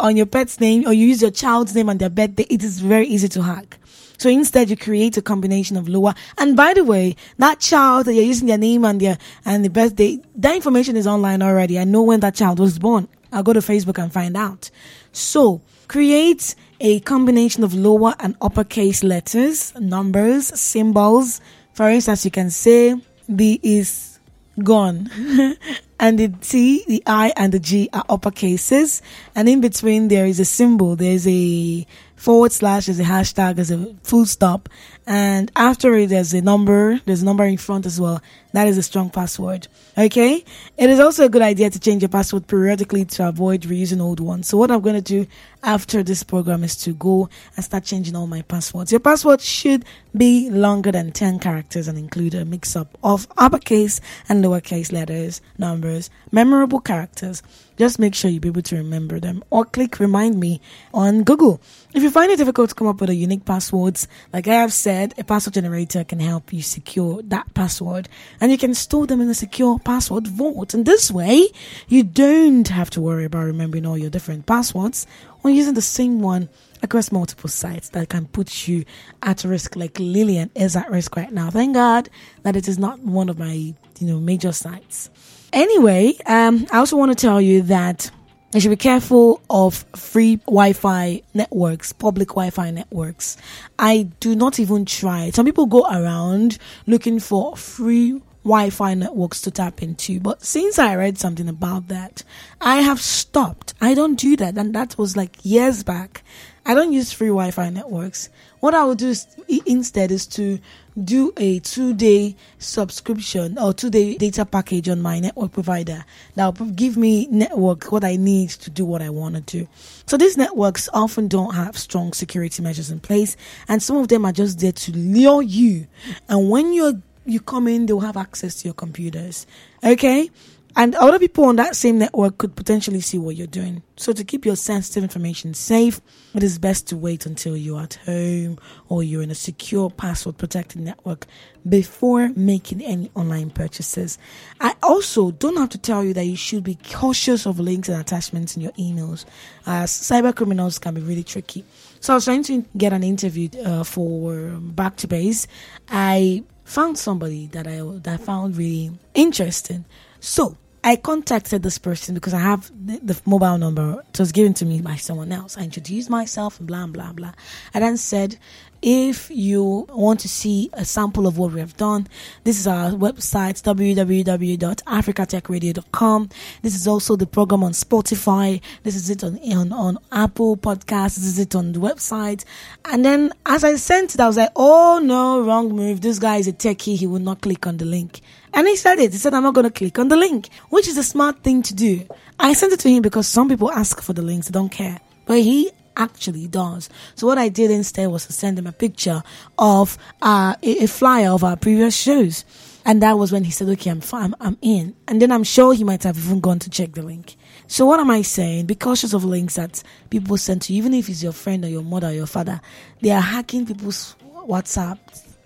on 0.00 0.16
your 0.16 0.26
pet's 0.26 0.60
name 0.60 0.86
or 0.86 0.92
you 0.92 1.06
use 1.06 1.22
your 1.22 1.30
child's 1.30 1.74
name 1.74 1.88
on 1.88 1.98
their 1.98 2.10
birthday? 2.10 2.46
It 2.48 2.62
is 2.62 2.80
very 2.80 3.06
easy 3.06 3.28
to 3.28 3.42
hack. 3.42 3.78
So 4.18 4.28
instead, 4.28 4.68
you 4.68 4.76
create 4.76 5.16
a 5.16 5.22
combination 5.22 5.76
of 5.76 5.88
lower. 5.88 6.12
And 6.36 6.56
by 6.56 6.74
the 6.74 6.82
way, 6.82 7.14
that 7.38 7.60
child 7.60 8.06
that 8.06 8.14
you're 8.14 8.24
using 8.24 8.48
their 8.48 8.58
name 8.58 8.84
and 8.84 9.00
their 9.00 9.16
and 9.44 9.64
the 9.64 9.70
birthday, 9.70 10.18
that 10.36 10.56
information 10.56 10.96
is 10.96 11.06
online 11.06 11.40
already. 11.40 11.78
I 11.78 11.84
know 11.84 12.02
when 12.02 12.20
that 12.20 12.34
child 12.34 12.58
was 12.58 12.78
born. 12.80 13.06
I'll 13.32 13.44
go 13.44 13.52
to 13.52 13.60
Facebook 13.60 14.02
and 14.02 14.12
find 14.12 14.36
out. 14.36 14.70
So 15.12 15.60
create 15.86 16.56
a 16.80 16.98
combination 17.00 17.62
of 17.62 17.74
lower 17.74 18.14
and 18.18 18.36
uppercase 18.40 19.04
letters, 19.04 19.72
numbers, 19.78 20.46
symbols. 20.58 21.40
For 21.74 21.88
instance, 21.88 22.24
you 22.24 22.32
can 22.32 22.50
say 22.50 23.00
B 23.34 23.60
is 23.62 24.18
gone. 24.64 25.10
and 26.00 26.18
the 26.18 26.28
T, 26.28 26.84
the 26.86 27.02
I, 27.06 27.32
and 27.36 27.52
the 27.52 27.58
G 27.58 27.88
are 27.92 28.04
uppercases. 28.04 29.00
And 29.34 29.48
in 29.48 29.60
between, 29.60 30.08
there 30.08 30.26
is 30.26 30.40
a 30.40 30.44
symbol. 30.44 30.96
There's 30.96 31.26
a 31.26 31.86
forward 32.18 32.52
slash, 32.52 32.86
there's 32.86 33.00
a 33.00 33.04
hashtag, 33.04 33.54
there's 33.54 33.70
a 33.70 33.94
full 34.02 34.26
stop. 34.26 34.68
And 35.06 35.50
after 35.56 35.94
it, 35.94 36.08
there's 36.08 36.34
a 36.34 36.42
number. 36.42 37.00
There's 37.06 37.22
a 37.22 37.24
number 37.24 37.44
in 37.44 37.56
front 37.56 37.86
as 37.86 37.98
well. 37.98 38.20
That 38.52 38.68
is 38.68 38.76
a 38.76 38.82
strong 38.82 39.08
password. 39.08 39.68
Okay? 39.96 40.44
It 40.76 40.90
is 40.90 41.00
also 41.00 41.24
a 41.24 41.28
good 41.28 41.42
idea 41.42 41.70
to 41.70 41.80
change 41.80 42.02
your 42.02 42.08
password 42.08 42.46
periodically 42.46 43.04
to 43.06 43.28
avoid 43.28 43.62
reusing 43.62 44.00
old 44.00 44.20
ones. 44.20 44.48
So 44.48 44.58
what 44.58 44.70
I'm 44.70 44.80
going 44.80 44.96
to 44.96 45.00
do 45.00 45.26
after 45.62 46.02
this 46.02 46.22
program 46.22 46.64
is 46.64 46.76
to 46.78 46.92
go 46.92 47.28
and 47.56 47.64
start 47.64 47.84
changing 47.84 48.16
all 48.16 48.26
my 48.26 48.42
passwords. 48.42 48.92
Your 48.92 49.00
password 49.00 49.40
should 49.40 49.84
be 50.16 50.50
longer 50.50 50.92
than 50.92 51.12
10 51.12 51.38
characters 51.38 51.88
and 51.88 51.96
include 51.96 52.34
a 52.34 52.44
mix 52.44 52.76
up 52.76 52.98
of 53.02 53.26
uppercase 53.38 54.00
and 54.28 54.44
lowercase 54.44 54.92
letters, 54.92 55.40
numbers, 55.56 56.10
memorable 56.32 56.80
characters. 56.80 57.42
Just 57.78 58.00
make 58.00 58.14
sure 58.14 58.28
you 58.28 58.40
be 58.40 58.48
able 58.48 58.62
to 58.62 58.76
remember 58.76 59.20
them 59.20 59.44
or 59.50 59.64
click 59.64 60.00
remind 60.00 60.40
me 60.40 60.60
on 60.92 61.22
Google. 61.22 61.60
If 61.94 62.02
you 62.02 62.10
find 62.10 62.32
it 62.32 62.36
difficult 62.36 62.70
to 62.70 62.74
come 62.74 62.88
up 62.88 63.00
with 63.00 63.08
a 63.08 63.14
unique 63.14 63.44
passwords, 63.44 64.08
like 64.32 64.48
I 64.48 64.54
have 64.54 64.72
said, 64.72 65.14
a 65.16 65.22
password 65.22 65.54
generator 65.54 66.02
can 66.02 66.18
help 66.18 66.52
you 66.52 66.60
secure 66.60 67.22
that 67.22 67.54
password 67.54 68.08
and 68.40 68.50
you 68.50 68.58
can 68.58 68.74
store 68.74 69.06
them 69.06 69.20
in 69.20 69.28
a 69.30 69.34
secure 69.34 69.78
password 69.78 70.26
vault. 70.26 70.74
And 70.74 70.84
this 70.84 71.10
way, 71.10 71.48
you 71.86 72.02
don't 72.02 72.66
have 72.66 72.90
to 72.90 73.00
worry 73.00 73.24
about 73.24 73.44
remembering 73.44 73.86
all 73.86 73.96
your 73.96 74.10
different 74.10 74.46
passwords 74.46 75.06
or 75.44 75.50
using 75.50 75.74
the 75.74 75.82
same 75.82 76.20
one 76.20 76.48
across 76.82 77.12
multiple 77.12 77.48
sites 77.48 77.90
that 77.90 78.08
can 78.08 78.26
put 78.26 78.66
you 78.66 78.84
at 79.22 79.44
risk, 79.44 79.76
like 79.76 79.98
Lillian 80.00 80.50
is 80.54 80.74
at 80.74 80.90
risk 80.90 81.16
right 81.16 81.32
now. 81.32 81.50
Thank 81.50 81.74
God 81.74 82.08
that 82.42 82.56
it 82.56 82.66
is 82.66 82.78
not 82.78 82.98
one 83.00 83.28
of 83.28 83.38
my, 83.38 83.52
you 83.52 83.76
know, 84.00 84.18
major 84.18 84.52
sites. 84.52 85.10
Anyway, 85.52 86.14
um, 86.26 86.66
I 86.72 86.78
also 86.78 86.96
want 86.96 87.10
to 87.10 87.20
tell 87.20 87.40
you 87.40 87.62
that 87.62 88.10
you 88.52 88.60
should 88.60 88.70
be 88.70 88.76
careful 88.76 89.42
of 89.50 89.84
free 89.94 90.36
Wi-Fi 90.36 91.22
networks, 91.34 91.92
public 91.92 92.28
Wi-Fi 92.28 92.70
networks. 92.70 93.36
I 93.78 94.08
do 94.20 94.34
not 94.34 94.58
even 94.58 94.84
try. 94.84 95.30
Some 95.30 95.46
people 95.46 95.66
go 95.66 95.84
around 95.84 96.58
looking 96.86 97.18
for 97.18 97.56
free 97.56 98.20
Wi-Fi 98.44 98.94
networks 98.94 99.42
to 99.42 99.50
tap 99.50 99.82
into. 99.82 100.20
But 100.20 100.42
since 100.42 100.78
I 100.78 100.94
read 100.96 101.18
something 101.18 101.48
about 101.48 101.88
that, 101.88 102.24
I 102.60 102.76
have 102.76 103.00
stopped. 103.00 103.74
I 103.80 103.94
don't 103.94 104.16
do 104.16 104.36
that. 104.36 104.56
And 104.56 104.74
that 104.74 104.96
was 104.96 105.16
like 105.16 105.44
years 105.44 105.82
back. 105.82 106.22
I 106.64 106.74
don't 106.74 106.92
use 106.92 107.12
free 107.12 107.28
Wi-Fi 107.28 107.68
networks. 107.70 108.30
What 108.60 108.74
I 108.74 108.84
will 108.84 108.94
do 108.94 109.08
is, 109.08 109.26
instead 109.66 110.10
is 110.10 110.26
to 110.28 110.58
do 111.04 111.32
a 111.36 111.60
two-day 111.60 112.34
subscription 112.58 113.58
or 113.58 113.72
two-day 113.72 114.16
data 114.16 114.44
package 114.44 114.88
on 114.88 115.00
my 115.00 115.20
network 115.20 115.52
provider 115.52 116.04
that 116.34 116.58
will 116.58 116.70
give 116.70 116.96
me 116.96 117.26
network 117.30 117.92
what 117.92 118.04
I 118.04 118.16
need 118.16 118.50
to 118.50 118.70
do 118.70 118.84
what 118.84 119.02
I 119.02 119.10
want 119.10 119.36
to 119.36 119.40
do. 119.40 119.68
So 120.06 120.16
these 120.16 120.36
networks 120.36 120.88
often 120.92 121.28
don't 121.28 121.54
have 121.54 121.78
strong 121.78 122.12
security 122.12 122.62
measures 122.62 122.90
in 122.90 123.00
place, 123.00 123.36
and 123.68 123.82
some 123.82 123.96
of 123.96 124.08
them 124.08 124.24
are 124.24 124.32
just 124.32 124.60
there 124.60 124.72
to 124.72 124.92
lure 124.92 125.42
you. 125.42 125.86
And 126.28 126.50
when 126.50 126.72
you're 126.72 127.00
you 127.28 127.40
come 127.40 127.68
in, 127.68 127.86
they'll 127.86 128.00
have 128.00 128.16
access 128.16 128.62
to 128.62 128.68
your 128.68 128.74
computers. 128.74 129.46
Okay? 129.84 130.30
And 130.76 130.94
other 130.94 131.18
people 131.18 131.44
on 131.44 131.56
that 131.56 131.74
same 131.74 131.98
network 131.98 132.38
could 132.38 132.54
potentially 132.54 133.00
see 133.00 133.18
what 133.18 133.36
you're 133.36 133.46
doing. 133.46 133.82
So, 133.96 134.12
to 134.12 134.22
keep 134.22 134.44
your 134.44 134.54
sensitive 134.54 135.02
information 135.02 135.54
safe, 135.54 136.00
it 136.34 136.42
is 136.42 136.58
best 136.58 136.86
to 136.88 136.96
wait 136.96 137.26
until 137.26 137.56
you're 137.56 137.80
at 137.80 137.94
home 138.06 138.58
or 138.88 139.02
you're 139.02 139.22
in 139.22 139.30
a 139.30 139.34
secure 139.34 139.90
password 139.90 140.38
protected 140.38 140.80
network 140.82 141.26
before 141.68 142.28
making 142.36 142.80
any 142.82 143.10
online 143.14 143.50
purchases. 143.50 144.18
I 144.60 144.76
also 144.82 145.32
don't 145.32 145.56
have 145.56 145.70
to 145.70 145.78
tell 145.78 146.04
you 146.04 146.14
that 146.14 146.24
you 146.24 146.36
should 146.36 146.62
be 146.62 146.78
cautious 146.90 147.44
of 147.46 147.58
links 147.58 147.88
and 147.88 148.00
attachments 148.00 148.56
in 148.56 148.62
your 148.62 148.72
emails, 148.72 149.24
as 149.66 149.90
cyber 149.90 150.34
criminals 150.34 150.78
can 150.78 150.94
be 150.94 151.00
really 151.00 151.24
tricky. 151.24 151.64
So, 152.00 152.12
I 152.12 152.16
was 152.16 152.24
trying 152.24 152.44
to 152.44 152.64
get 152.76 152.92
an 152.92 153.02
interview 153.02 153.48
uh, 153.64 153.82
for 153.82 154.58
Back 154.60 154.96
to 154.98 155.08
Base. 155.08 155.48
I 155.88 156.44
found 156.68 156.98
somebody 156.98 157.46
that 157.46 157.66
I 157.66 157.80
that 157.80 158.20
I 158.20 158.22
found 158.22 158.56
really 158.56 158.92
interesting. 159.14 159.86
So 160.20 160.56
I 160.84 160.96
contacted 160.96 161.62
this 161.62 161.76
person 161.76 162.14
because 162.14 162.32
I 162.34 162.38
have 162.38 162.70
the, 162.86 162.98
the, 162.98 163.20
mobile 163.26 163.58
number. 163.58 164.02
It 164.08 164.18
was 164.18 164.32
given 164.32 164.54
to 164.54 164.64
me 164.64 164.80
by 164.80 164.96
someone 164.96 165.30
else. 165.32 165.58
I 165.58 165.64
introduced 165.64 166.08
myself 166.08 166.58
blah 166.60 166.86
blah 166.86 167.12
blah. 167.12 167.32
I 167.74 167.80
then 167.80 167.96
said, 167.96 168.38
if 168.80 169.28
you 169.30 169.88
want 169.90 170.20
to 170.20 170.28
see 170.28 170.70
a 170.72 170.84
sample 170.84 171.26
of 171.26 171.36
what 171.36 171.50
we 171.52 171.58
have 171.58 171.76
done, 171.76 172.06
this 172.44 172.60
is 172.60 172.68
our 172.68 172.92
website 172.92 173.60
www.africatechradio.com. 173.62 176.28
This 176.62 176.76
is 176.76 176.86
also 176.86 177.16
the 177.16 177.26
program 177.26 177.64
on 177.64 177.72
Spotify. 177.72 178.60
This 178.84 178.94
is 178.94 179.10
it 179.10 179.24
on, 179.24 179.40
on, 179.52 179.72
on 179.72 179.98
Apple 180.12 180.56
Podcasts. 180.56 181.16
This 181.16 181.26
is 181.26 181.40
it 181.40 181.56
on 181.56 181.72
the 181.72 181.80
website. 181.80 182.44
And 182.84 183.04
then 183.04 183.32
as 183.46 183.64
I 183.64 183.74
sent 183.74 184.14
it, 184.14 184.20
I 184.20 184.28
was 184.28 184.36
like, 184.36 184.52
oh 184.54 185.00
no, 185.02 185.42
wrong 185.42 185.74
move. 185.74 186.02
This 186.02 186.20
guy 186.20 186.36
is 186.36 186.46
a 186.46 186.52
techie. 186.52 186.96
He 186.96 187.08
will 187.08 187.18
not 187.18 187.40
click 187.40 187.66
on 187.66 187.78
the 187.78 187.84
link. 187.84 188.20
And 188.52 188.66
he 188.66 188.76
said 188.76 188.98
it. 188.98 189.12
He 189.12 189.18
said, 189.18 189.34
I'm 189.34 189.42
not 189.42 189.54
going 189.54 189.64
to 189.66 189.70
click 189.70 189.98
on 189.98 190.08
the 190.08 190.16
link, 190.16 190.48
which 190.70 190.88
is 190.88 190.96
a 190.98 191.02
smart 191.02 191.42
thing 191.42 191.62
to 191.62 191.74
do. 191.74 192.06
I 192.38 192.52
sent 192.52 192.72
it 192.72 192.80
to 192.80 192.88
him 192.88 193.02
because 193.02 193.26
some 193.28 193.48
people 193.48 193.70
ask 193.70 194.00
for 194.00 194.12
the 194.12 194.22
links. 194.22 194.48
They 194.48 194.52
don't 194.52 194.68
care. 194.70 195.00
But 195.26 195.38
he 195.38 195.70
actually 195.98 196.46
does. 196.46 196.88
So 197.14 197.26
what 197.26 197.36
I 197.36 197.48
did 197.48 197.70
instead 197.70 198.08
was 198.08 198.26
to 198.26 198.32
send 198.32 198.58
him 198.58 198.66
a 198.66 198.72
picture 198.72 199.22
of 199.58 199.98
uh, 200.22 200.54
a, 200.62 200.86
flyer 200.86 201.30
of 201.30 201.44
our 201.44 201.56
previous 201.56 201.96
shows. 201.96 202.44
And 202.84 203.02
that 203.02 203.18
was 203.18 203.32
when 203.32 203.44
he 203.44 203.50
said, 203.50 203.68
okay, 203.68 203.90
I'm 203.90 204.00
fine, 204.00 204.34
I'm 204.40 204.56
in. 204.62 204.96
And 205.06 205.20
then 205.20 205.30
I'm 205.30 205.44
sure 205.44 205.74
he 205.74 205.84
might 205.84 206.04
have 206.04 206.16
even 206.16 206.40
gone 206.40 206.58
to 206.60 206.70
check 206.70 206.92
the 206.92 207.02
link. 207.02 207.36
So 207.66 207.84
what 207.84 208.00
am 208.00 208.10
I 208.10 208.22
saying? 208.22 208.64
Be 208.66 208.76
cautious 208.76 209.12
of 209.12 209.24
links 209.24 209.56
that 209.56 209.82
people 210.08 210.38
send 210.38 210.62
to 210.62 210.72
you, 210.72 210.78
even 210.78 210.94
if 210.94 211.08
it's 211.10 211.22
your 211.22 211.32
friend 211.32 211.64
or 211.64 211.68
your 211.68 211.82
mother 211.82 212.08
or 212.08 212.12
your 212.12 212.26
father. 212.26 212.62
They 213.02 213.10
are 213.10 213.20
hacking 213.20 213.66
people's 213.66 214.16
WhatsApp 214.46 214.98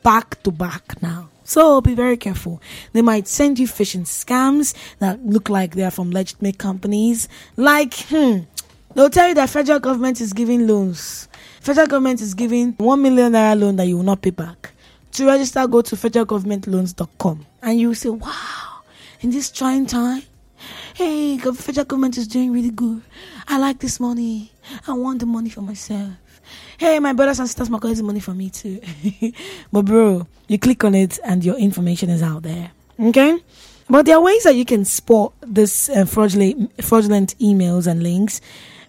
back 0.05 0.41
to 0.45 0.53
back 0.53 1.03
now. 1.03 1.31
So 1.53 1.83
be 1.83 1.95
very 1.95 2.17
careful. 2.17 2.63
They 2.95 3.03
might 3.03 3.29
send 3.29 3.59
you 3.59 3.67
phishing 3.67 4.07
scams 4.07 4.75
that 5.01 5.23
look 5.25 5.51
like 5.51 5.75
they 5.75 5.83
are 5.85 5.91
from 5.91 6.11
legitimate 6.11 6.57
companies. 6.57 7.29
Like, 7.59 7.93
hmm, 8.09 8.39
They'll 8.95 9.11
tell 9.11 9.29
you 9.29 9.35
that 9.35 9.49
federal 9.49 9.79
government 9.79 10.21
is 10.21 10.33
giving 10.33 10.67
loans. 10.67 11.29
Federal 11.61 11.87
government 11.87 12.21
is 12.21 12.35
giving 12.35 12.73
one 12.73 13.03
million 13.03 13.33
naira 13.33 13.59
loan 13.59 13.77
that 13.77 13.87
you 13.87 13.97
will 13.97 14.05
not 14.05 14.21
pay 14.21 14.31
back. 14.31 14.71
To 15.13 15.27
register, 15.27 15.67
go 15.67 15.83
to 15.83 15.97
federalgovernmentloans.com 15.97 17.47
and 17.63 17.81
you 17.81 17.89
will 17.89 17.95
say, 17.95 18.11
wow, 18.11 18.81
in 19.21 19.31
this 19.31 19.51
trying 19.51 19.87
time, 19.87 20.23
hey, 20.95 21.39
federal 21.39 21.85
government 21.85 22.19
is 22.19 22.27
doing 22.29 22.53
really 22.53 22.71
good. 22.71 23.03
I 23.49 23.59
like 23.59 23.79
this 23.79 24.01
money. 24.01 24.53
I 24.87 24.93
want 24.93 25.21
the 25.21 25.27
money 25.27 25.51
for 25.51 25.63
myself. 25.63 26.13
Hey, 26.79 26.99
my 26.99 27.13
brothers 27.13 27.39
and 27.39 27.49
sisters, 27.49 27.71
my 27.71 27.79
colleagues, 27.79 28.03
money 28.03 28.21
for 28.21 28.35
me 28.35 28.51
too. 28.51 28.81
but 29.73 29.85
bro, 29.85 30.27
you 30.49 30.59
click 30.59 30.85
on 30.85 30.95
it 30.95 31.19
and 31.25 31.45
your 31.45 31.57
information 31.57 32.11
is 32.11 32.23
out 32.23 32.43
there. 32.43 32.73
Okay? 32.99 33.39
But 33.89 34.07
there 34.07 34.17
are 34.17 34.23
ways 34.23 34.45
that 34.45 34.55
you 34.55 34.65
can 34.65 34.85
spot 34.85 35.33
this 35.41 35.89
uh, 35.89 36.05
fraudulent, 36.05 36.83
fraudulent 36.83 37.39
emails 37.39 37.87
and 37.87 38.03
links 38.03 38.41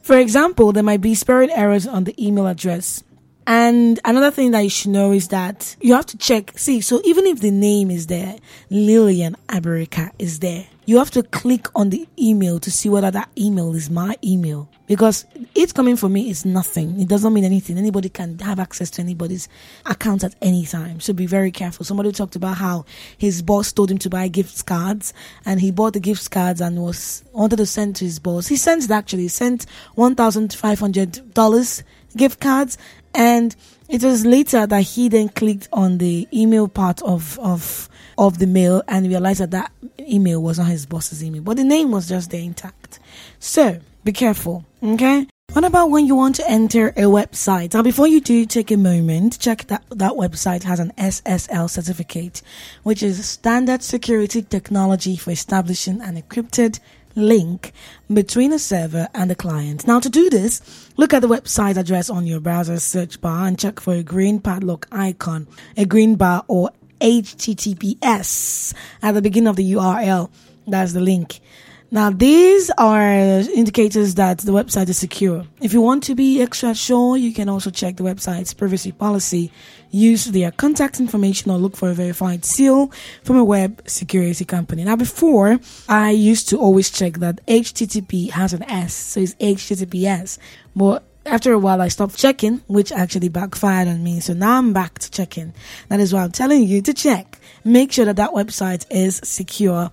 for 0.03 0.17
example, 0.17 0.74
there 0.74 0.83
might 0.83 1.00
be 1.00 1.15
spelling 1.15 1.50
errors 1.50 1.88
on 1.88 2.03
the 2.03 2.13
email 2.24 2.45
address. 2.45 3.05
And 3.45 4.00
another 4.05 4.31
thing 4.31 4.51
that 4.51 4.62
you 4.62 4.69
should 4.69 4.91
know 4.91 5.12
is 5.12 5.27
that 5.29 5.75
you 5.81 5.93
have 5.93 6.05
to 6.07 6.17
check. 6.17 6.57
See, 6.57 6.81
so 6.81 7.01
even 7.03 7.25
if 7.25 7.41
the 7.41 7.51
name 7.51 7.91
is 7.91 8.07
there, 8.07 8.38
Lillian 8.69 9.35
Aberika 9.47 10.12
is 10.17 10.39
there, 10.39 10.65
you 10.85 10.97
have 10.97 11.12
to 11.12 11.23
click 11.23 11.67
on 11.75 11.89
the 11.89 12.07
email 12.19 12.59
to 12.59 12.71
see 12.71 12.89
whether 12.89 13.12
that 13.12 13.29
email 13.38 13.73
is 13.75 13.89
my 13.89 14.17
email. 14.23 14.69
Because 14.85 15.25
it's 15.55 15.71
coming 15.71 15.95
from 15.95 16.13
me 16.13 16.29
is 16.29 16.45
nothing. 16.45 17.00
It 17.00 17.07
doesn't 17.07 17.33
mean 17.33 17.45
anything. 17.45 17.77
Anybody 17.77 18.09
can 18.09 18.38
have 18.39 18.59
access 18.59 18.89
to 18.91 19.01
anybody's 19.01 19.47
account 19.85 20.23
at 20.25 20.35
any 20.41 20.65
time. 20.65 21.00
So 21.00 21.13
be 21.13 21.25
very 21.25 21.51
careful. 21.51 21.85
Somebody 21.85 22.12
talked 22.12 22.35
about 22.35 22.57
how 22.57 22.85
his 23.17 23.41
boss 23.41 23.71
told 23.71 23.89
him 23.89 23.97
to 24.00 24.09
buy 24.09 24.27
gift 24.27 24.65
cards 24.65 25.13
and 25.45 25.62
he 25.62 25.71
bought 25.71 25.93
the 25.93 26.01
gift 26.01 26.29
cards 26.31 26.59
and 26.59 26.81
was 26.81 27.23
wanted 27.31 27.57
to 27.57 27.65
send 27.65 27.95
to 27.97 28.05
his 28.05 28.19
boss. 28.19 28.47
He 28.47 28.57
sent 28.57 28.89
actually. 28.91 29.23
He 29.23 29.27
sent 29.29 29.65
one 29.95 30.15
thousand 30.15 30.53
five 30.53 30.79
hundred 30.79 31.33
dollars 31.33 31.83
gift 32.15 32.39
cards 32.41 32.77
and 33.13 33.55
it 33.89 34.03
was 34.03 34.25
later 34.25 34.65
that 34.65 34.82
he 34.82 35.10
then 35.10 35.29
clicked 35.29 35.67
on 35.72 35.98
the 35.98 36.27
email 36.34 36.67
part 36.67 37.01
of 37.01 37.38
of 37.39 37.89
of 38.17 38.39
the 38.39 38.48
mail 38.48 38.84
and 38.88 39.08
realized 39.08 39.41
that 39.41 39.51
that 39.51 39.72
email 40.00 40.41
was 40.41 40.60
not 40.60 40.67
his 40.67 40.86
boss's 40.86 41.24
email, 41.24 41.41
but 41.41 41.58
the 41.58 41.63
name 41.63 41.91
was 41.91 42.10
just 42.10 42.32
there 42.32 42.41
intact. 42.41 43.00
So 43.39 43.79
be 44.03 44.12
careful, 44.12 44.65
okay? 44.82 45.27
What 45.53 45.65
about 45.65 45.91
when 45.91 46.08
you 46.08 46.15
want 46.15 46.36
to 46.38 46.50
enter 46.50 46.89
a 46.89 47.03
website? 47.03 47.75
Now, 47.75 47.84
before 47.84 48.08
you 48.08 48.22
do, 48.22 48.46
take 48.48 48.72
a 48.72 48.77
moment, 48.77 49.38
check 49.39 49.67
that 49.67 49.84
that 49.91 50.13
website 50.13 50.63
has 50.63 50.79
an 50.79 50.91
SSL 50.98 51.70
certificate, 51.70 52.41
which 52.82 53.03
is 53.03 53.24
Standard 53.24 53.84
Security 53.84 54.41
Technology 54.41 55.15
for 55.15 55.29
Establishing 55.29 56.01
an 56.01 56.20
Encrypted 56.20 56.79
link 57.15 57.72
between 58.12 58.53
a 58.53 58.60
server 58.60 59.08
and 59.13 59.29
the 59.29 59.36
client. 59.36 59.88
Now, 59.88 60.00
to 60.00 60.10
do 60.10 60.29
this, 60.29 60.89
look 60.98 61.13
at 61.13 61.22
the 61.22 61.27
website 61.27 61.77
address 61.77 62.10
on 62.10 62.25
your 62.27 62.39
browser 62.39 62.79
search 62.79 63.22
bar 63.22 63.48
and 63.48 63.58
check 63.58 63.79
for 63.79 63.93
a 63.93 64.03
green 64.03 64.39
padlock 64.39 64.88
icon, 64.91 65.48
a 65.77 65.86
green 65.86 66.15
bar, 66.15 66.43
or 66.48 66.72
HTTPS 67.01 68.74
at 69.01 69.12
the 69.12 69.22
beginning 69.22 69.48
of 69.48 69.55
the 69.55 69.74
URL. 69.74 70.29
That's 70.67 70.93
the 70.93 71.01
link. 71.01 71.41
Now, 71.93 72.09
these 72.09 72.71
are 72.79 73.13
indicators 73.53 74.15
that 74.15 74.39
the 74.39 74.51
website 74.51 74.89
is 74.89 74.97
secure. 74.97 75.45
If 75.62 75.73
you 75.73 75.81
want 75.81 76.01
to 76.05 76.15
be 76.15 76.41
extra 76.41 76.73
sure, 76.73 77.17
you 77.17 77.31
can 77.31 77.47
also 77.47 77.69
check 77.69 77.97
the 77.97 78.03
website's 78.03 78.51
privacy 78.51 78.91
policy, 78.91 79.51
use 79.91 80.25
their 80.25 80.50
contact 80.50 81.00
information, 81.00 81.51
or 81.51 81.59
look 81.59 81.77
for 81.77 81.91
a 81.91 81.93
verified 81.93 82.45
seal 82.45 82.91
from 83.23 83.38
a 83.38 83.43
web 83.43 83.79
security 83.85 84.43
company. 84.43 84.83
Now, 84.83 84.95
before, 84.95 85.59
I 85.88 86.09
used 86.09 86.50
to 86.50 86.57
always 86.57 86.89
check 86.89 87.19
that 87.19 87.45
HTTP 87.45 88.31
has 88.31 88.53
an 88.53 88.63
S, 88.63 88.95
so 88.95 89.19
it's 89.19 89.35
HTTPS. 89.35 90.39
But 90.75 91.03
after 91.25 91.53
a 91.53 91.59
while, 91.59 91.81
I 91.81 91.87
stopped 91.87 92.17
checking, 92.17 92.57
which 92.67 92.91
actually 92.91 93.29
backfired 93.29 93.87
on 93.87 94.03
me. 94.03 94.19
So 94.19 94.33
now 94.33 94.57
I'm 94.57 94.73
back 94.73 94.99
to 94.99 95.09
checking. 95.09 95.53
That 95.89 95.99
is 95.99 96.13
why 96.13 96.23
I'm 96.23 96.31
telling 96.31 96.63
you 96.63 96.81
to 96.81 96.93
check. 96.93 97.39
Make 97.63 97.93
sure 97.93 98.05
that 98.05 98.17
that 98.17 98.31
website 98.31 98.85
is 98.89 99.21
secure. 99.23 99.89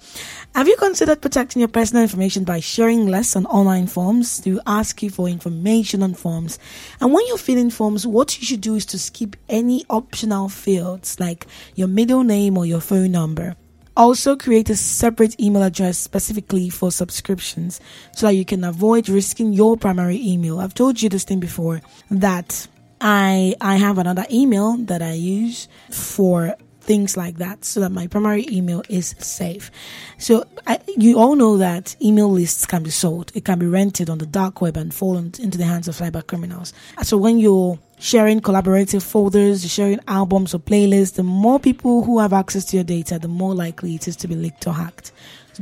Have 0.54 0.66
you 0.66 0.76
considered 0.76 1.22
protecting 1.22 1.60
your 1.60 1.68
personal 1.68 2.02
information 2.02 2.44
by 2.44 2.60
sharing 2.60 3.06
less 3.06 3.36
on 3.36 3.46
online 3.46 3.86
forms? 3.86 4.40
To 4.40 4.60
ask 4.66 5.02
you 5.02 5.10
for 5.10 5.28
information 5.28 6.02
on 6.02 6.14
forms. 6.14 6.58
And 7.00 7.12
when 7.12 7.26
you're 7.28 7.38
filling 7.38 7.70
forms, 7.70 8.06
what 8.06 8.38
you 8.38 8.44
should 8.44 8.60
do 8.60 8.74
is 8.74 8.86
to 8.86 8.98
skip 8.98 9.36
any 9.48 9.84
optional 9.88 10.48
fields 10.48 11.20
like 11.20 11.46
your 11.76 11.88
middle 11.88 12.24
name 12.24 12.58
or 12.58 12.66
your 12.66 12.80
phone 12.80 13.12
number. 13.12 13.56
Also, 14.00 14.34
create 14.34 14.70
a 14.70 14.76
separate 14.76 15.38
email 15.38 15.62
address 15.62 15.98
specifically 15.98 16.70
for 16.70 16.90
subscriptions 16.90 17.82
so 18.16 18.24
that 18.24 18.32
you 18.32 18.46
can 18.46 18.64
avoid 18.64 19.10
risking 19.10 19.52
your 19.52 19.76
primary 19.76 20.16
email. 20.16 20.58
I've 20.58 20.72
told 20.72 21.02
you 21.02 21.10
this 21.10 21.24
thing 21.24 21.38
before 21.38 21.82
that 22.10 22.66
I 22.98 23.54
I 23.60 23.76
have 23.76 23.98
another 23.98 24.24
email 24.32 24.78
that 24.86 25.02
I 25.02 25.12
use 25.12 25.68
for 25.90 26.56
things 26.80 27.16
like 27.16 27.36
that 27.36 27.64
so 27.64 27.80
that 27.80 27.90
my 27.90 28.06
primary 28.06 28.46
email 28.50 28.82
is 28.88 29.14
safe. 29.18 29.70
So 30.18 30.44
I, 30.66 30.80
you 30.96 31.18
all 31.18 31.36
know 31.36 31.58
that 31.58 31.94
email 32.02 32.30
lists 32.30 32.66
can 32.66 32.82
be 32.82 32.90
sold. 32.90 33.32
It 33.34 33.44
can 33.44 33.58
be 33.58 33.66
rented 33.66 34.10
on 34.10 34.18
the 34.18 34.26
dark 34.26 34.60
web 34.60 34.76
and 34.76 34.92
fall 34.92 35.16
into 35.16 35.58
the 35.58 35.64
hands 35.64 35.88
of 35.88 35.96
cyber 35.96 36.26
criminals. 36.26 36.72
So 37.02 37.16
when 37.16 37.38
you're 37.38 37.78
sharing 37.98 38.40
collaborative 38.40 39.02
folders, 39.02 39.70
sharing 39.70 40.00
albums 40.08 40.54
or 40.54 40.58
playlists, 40.58 41.14
the 41.14 41.22
more 41.22 41.60
people 41.60 42.02
who 42.02 42.18
have 42.18 42.32
access 42.32 42.64
to 42.66 42.76
your 42.76 42.84
data, 42.84 43.18
the 43.18 43.28
more 43.28 43.54
likely 43.54 43.94
it 43.94 44.08
is 44.08 44.16
to 44.16 44.28
be 44.28 44.34
leaked 44.34 44.66
or 44.66 44.74
hacked. 44.74 45.12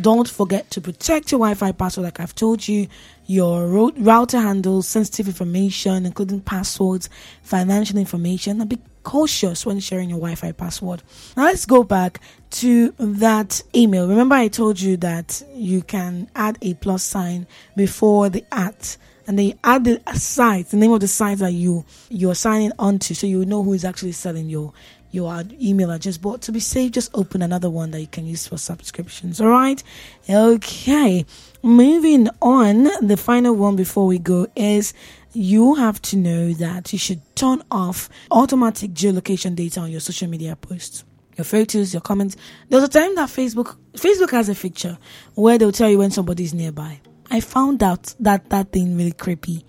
Don't 0.00 0.28
forget 0.28 0.70
to 0.70 0.80
protect 0.80 1.32
your 1.32 1.40
Wi 1.40 1.54
Fi 1.54 1.72
password, 1.72 2.04
like 2.04 2.20
I've 2.20 2.34
told 2.34 2.68
you, 2.68 2.86
your 3.26 3.66
router 3.66 4.38
handles, 4.38 4.86
sensitive 4.86 5.26
information, 5.26 6.06
including 6.06 6.40
passwords, 6.40 7.10
financial 7.42 7.98
information, 7.98 8.60
and 8.60 8.70
be 8.70 8.78
cautious 9.08 9.64
when 9.64 9.80
sharing 9.80 10.10
your 10.10 10.18
Wi 10.18 10.34
Fi 10.34 10.52
password. 10.52 11.02
Now 11.34 11.44
let's 11.44 11.64
go 11.64 11.82
back 11.82 12.20
to 12.50 12.92
that 12.98 13.62
email. 13.74 14.06
Remember, 14.06 14.34
I 14.34 14.48
told 14.48 14.78
you 14.78 14.98
that 14.98 15.42
you 15.54 15.80
can 15.80 16.28
add 16.36 16.58
a 16.60 16.74
plus 16.74 17.04
sign 17.04 17.46
before 17.74 18.28
the 18.28 18.44
at 18.52 18.98
and 19.26 19.38
then 19.38 19.46
you 19.46 19.54
add 19.64 19.84
the 19.84 20.02
site, 20.14 20.68
the 20.68 20.76
name 20.76 20.92
of 20.92 21.00
the 21.00 21.08
site 21.08 21.38
that 21.38 21.52
you 21.52 21.86
you're 22.10 22.34
signing 22.34 22.72
onto, 22.78 23.14
so 23.14 23.26
you 23.26 23.46
know 23.46 23.62
who 23.62 23.72
is 23.72 23.84
actually 23.86 24.12
selling 24.12 24.50
your 24.50 24.74
your 25.10 25.42
email 25.60 25.90
address. 25.90 26.18
But 26.18 26.42
to 26.42 26.52
be 26.52 26.60
safe, 26.60 26.92
just 26.92 27.10
open 27.14 27.42
another 27.42 27.70
one 27.70 27.90
that 27.92 28.00
you 28.00 28.06
can 28.06 28.26
use 28.26 28.46
for 28.46 28.58
subscriptions. 28.58 29.40
All 29.40 29.48
right, 29.48 29.82
okay. 30.28 31.24
Moving 31.62 32.28
on, 32.40 32.84
the 33.06 33.16
final 33.16 33.54
one 33.54 33.76
before 33.76 34.06
we 34.06 34.18
go 34.18 34.46
is 34.54 34.94
you 35.32 35.74
have 35.74 36.00
to 36.02 36.16
know 36.16 36.52
that 36.54 36.92
you 36.92 36.98
should 36.98 37.20
turn 37.34 37.62
off 37.70 38.08
automatic 38.30 38.92
geolocation 38.92 39.54
data 39.54 39.80
on 39.80 39.90
your 39.90 40.00
social 40.00 40.28
media 40.28 40.56
posts 40.56 41.04
your 41.38 41.44
photos, 41.44 41.94
your 41.94 42.00
comments. 42.00 42.36
There's 42.68 42.82
a 42.82 42.88
time 42.88 43.14
that 43.14 43.28
Facebook 43.28 43.76
Facebook 43.94 44.32
has 44.32 44.48
a 44.48 44.54
feature 44.54 44.98
where 45.34 45.56
they'll 45.56 45.72
tell 45.72 45.88
you 45.88 45.98
when 45.98 46.10
somebody's 46.10 46.52
nearby. 46.52 47.00
I 47.30 47.40
found 47.40 47.82
out 47.82 48.14
that 48.20 48.50
that 48.50 48.72
thing 48.72 48.96
really 48.96 49.12
creepy. 49.12 49.64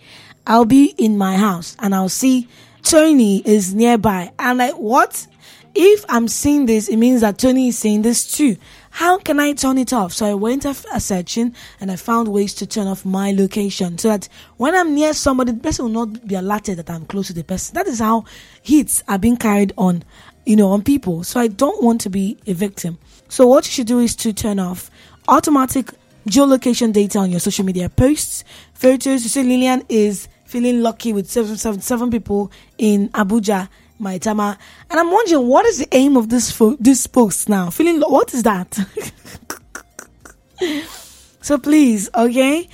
I'll 0.47 0.65
be 0.65 0.95
in 0.97 1.17
my 1.17 1.37
house 1.37 1.77
and 1.79 1.93
I'll 1.93 2.09
see 2.09 2.47
Tony 2.83 3.41
is 3.45 3.73
nearby. 3.73 4.31
And 4.39 4.49
I'm 4.49 4.57
like, 4.57 4.75
what? 4.75 5.27
If 5.75 6.03
I'm 6.09 6.27
seeing 6.27 6.65
this, 6.65 6.89
it 6.89 6.97
means 6.97 7.21
that 7.21 7.37
Tony 7.37 7.67
is 7.67 7.77
seeing 7.77 8.01
this 8.01 8.31
too. 8.31 8.57
How 8.89 9.19
can 9.19 9.39
I 9.39 9.53
turn 9.53 9.77
it 9.77 9.93
off? 9.93 10.13
So 10.13 10.25
I 10.25 10.33
went 10.33 10.65
a 10.65 10.73
searching 10.99 11.55
and 11.79 11.91
I 11.91 11.95
found 11.95 12.27
ways 12.27 12.55
to 12.55 12.65
turn 12.65 12.87
off 12.87 13.05
my 13.05 13.31
location 13.31 13.97
so 13.97 14.09
that 14.09 14.27
when 14.57 14.73
I'm 14.75 14.95
near 14.95 15.13
somebody, 15.13 15.51
the 15.51 15.59
person 15.59 15.85
will 15.85 16.05
not 16.05 16.27
be 16.27 16.35
alerted 16.35 16.79
that 16.79 16.89
I'm 16.89 17.05
close 17.05 17.27
to 17.27 17.33
the 17.33 17.43
person. 17.43 17.75
That 17.75 17.87
is 17.87 17.99
how 17.99 18.25
hits 18.63 19.03
are 19.07 19.19
being 19.19 19.37
carried 19.37 19.73
on, 19.77 20.03
you 20.45 20.55
know, 20.55 20.69
on 20.71 20.81
people. 20.81 21.23
So 21.23 21.39
I 21.39 21.47
don't 21.47 21.83
want 21.83 22.01
to 22.01 22.09
be 22.09 22.37
a 22.47 22.53
victim. 22.53 22.97
So 23.27 23.45
what 23.45 23.65
you 23.67 23.71
should 23.71 23.87
do 23.87 23.99
is 23.99 24.15
to 24.17 24.33
turn 24.33 24.57
off 24.57 24.89
automatic 25.27 25.91
geolocation 26.27 26.91
data 26.91 27.19
on 27.19 27.29
your 27.29 27.39
social 27.39 27.63
media 27.63 27.89
posts, 27.89 28.43
photos. 28.73 29.23
You 29.23 29.29
see, 29.29 29.43
Lillian 29.43 29.83
is 29.87 30.27
feeling 30.49 30.81
lucky 30.81 31.13
with 31.13 31.29
seven, 31.29 31.55
seven, 31.57 31.79
seven 31.79 32.09
people 32.09 32.51
in 32.79 33.09
Abuja, 33.09 33.69
Maitama. 34.01 34.57
And 34.89 34.99
I'm 34.99 35.11
wondering, 35.11 35.47
what 35.47 35.65
is 35.67 35.77
the 35.77 35.87
aim 35.91 36.17
of 36.17 36.29
this 36.29 36.51
fo- 36.51 36.75
this 36.79 37.05
post 37.05 37.47
now? 37.47 37.69
Feeling, 37.69 38.01
what 38.01 38.33
is 38.33 38.41
that? 38.43 38.77
so 41.41 41.59
please, 41.59 42.09
okay, 42.15 42.67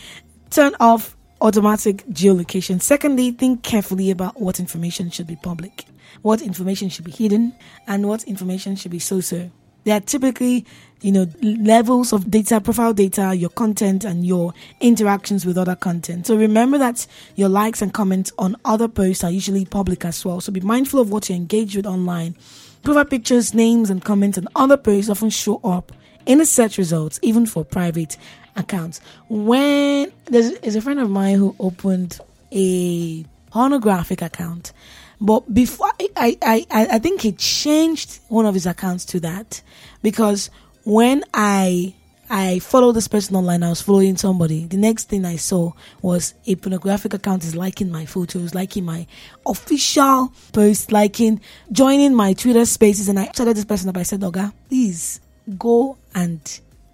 turn 0.51 0.73
off 0.79 1.17
automatic 1.41 2.05
geolocation. 2.07 2.81
Secondly, 2.81 3.31
think 3.31 3.61
carefully 3.61 4.09
about 4.09 4.39
what 4.39 4.61
information 4.61 5.09
should 5.09 5.27
be 5.27 5.35
public, 5.35 5.83
what 6.21 6.41
information 6.41 6.87
should 6.87 7.03
be 7.03 7.11
hidden, 7.11 7.53
and 7.87 8.07
what 8.07 8.23
information 8.23 8.77
should 8.77 8.91
be 8.91 8.99
so-so. 8.99 9.51
They 9.85 9.91
are 9.91 10.01
typically, 10.01 10.65
you 11.01 11.11
know, 11.11 11.27
levels 11.41 12.11
of 12.11 12.29
data, 12.29 12.59
profile 12.59 12.93
data, 12.93 13.35
your 13.35 13.51
content, 13.51 14.03
and 14.03 14.25
your 14.25 14.53
interactions 14.81 15.45
with 15.45 15.57
other 15.57 15.75
content. 15.75 16.27
So 16.27 16.35
remember 16.35 16.77
that 16.79 17.07
your 17.35 17.49
likes 17.49 17.81
and 17.81 17.93
comments 17.93 18.33
on 18.37 18.57
other 18.65 18.87
posts 18.87 19.23
are 19.23 19.31
usually 19.31 19.63
public 19.63 20.03
as 20.03 20.25
well. 20.25 20.41
So 20.41 20.51
be 20.51 20.59
mindful 20.59 20.99
of 20.99 21.11
what 21.11 21.29
you 21.29 21.35
engage 21.35 21.75
with 21.75 21.85
online. 21.85 22.35
Profile 22.83 23.05
pictures, 23.05 23.53
names, 23.53 23.89
and 23.89 24.03
comments 24.03 24.37
on 24.37 24.47
other 24.55 24.77
posts 24.77 25.09
often 25.09 25.29
show 25.29 25.61
up 25.63 25.91
in 26.25 26.39
the 26.39 26.45
search 26.45 26.77
results, 26.77 27.19
even 27.21 27.45
for 27.45 27.63
private 27.63 28.17
accounts. 28.55 29.01
When 29.29 30.11
there's, 30.25 30.75
a 30.75 30.81
friend 30.81 30.99
of 30.99 31.09
mine 31.09 31.37
who 31.37 31.55
opened 31.59 32.19
a 32.51 33.23
pornographic 33.51 34.21
account 34.21 34.73
but 35.19 35.53
before 35.53 35.91
I, 35.99 36.37
I, 36.41 36.65
I, 36.71 36.87
I 36.91 36.99
think 36.99 37.21
he 37.21 37.31
changed 37.31 38.19
one 38.27 38.45
of 38.45 38.53
his 38.53 38.65
accounts 38.65 39.05
to 39.05 39.19
that 39.21 39.61
because 40.01 40.49
when 40.83 41.23
I 41.33 41.95
I 42.29 42.57
followed 42.59 42.93
this 42.93 43.07
person 43.07 43.35
online. 43.35 43.61
I 43.61 43.69
was 43.69 43.81
following 43.81 44.17
somebody. 44.17 44.65
The 44.65 44.77
next 44.77 45.09
thing 45.09 45.25
I 45.25 45.35
saw 45.35 45.73
was 46.01 46.33
a 46.47 46.55
pornographic 46.55 47.13
account 47.13 47.43
is 47.43 47.55
liking 47.55 47.91
my 47.91 48.05
photos, 48.05 48.55
liking 48.55 48.83
my 48.83 49.05
official 49.45 50.33
post, 50.51 50.91
liking, 50.91 51.39
joining 51.71 52.15
my 52.15 52.33
Twitter 52.33 52.65
spaces. 52.65 53.09
And 53.09 53.19
I 53.19 53.27
started 53.27 53.55
this 53.55 53.65
person 53.65 53.89
up. 53.89 53.97
I 53.97 54.03
said, 54.03 54.21
Oga, 54.21 54.53
please 54.69 55.21
go 55.57 55.97
and 56.15 56.41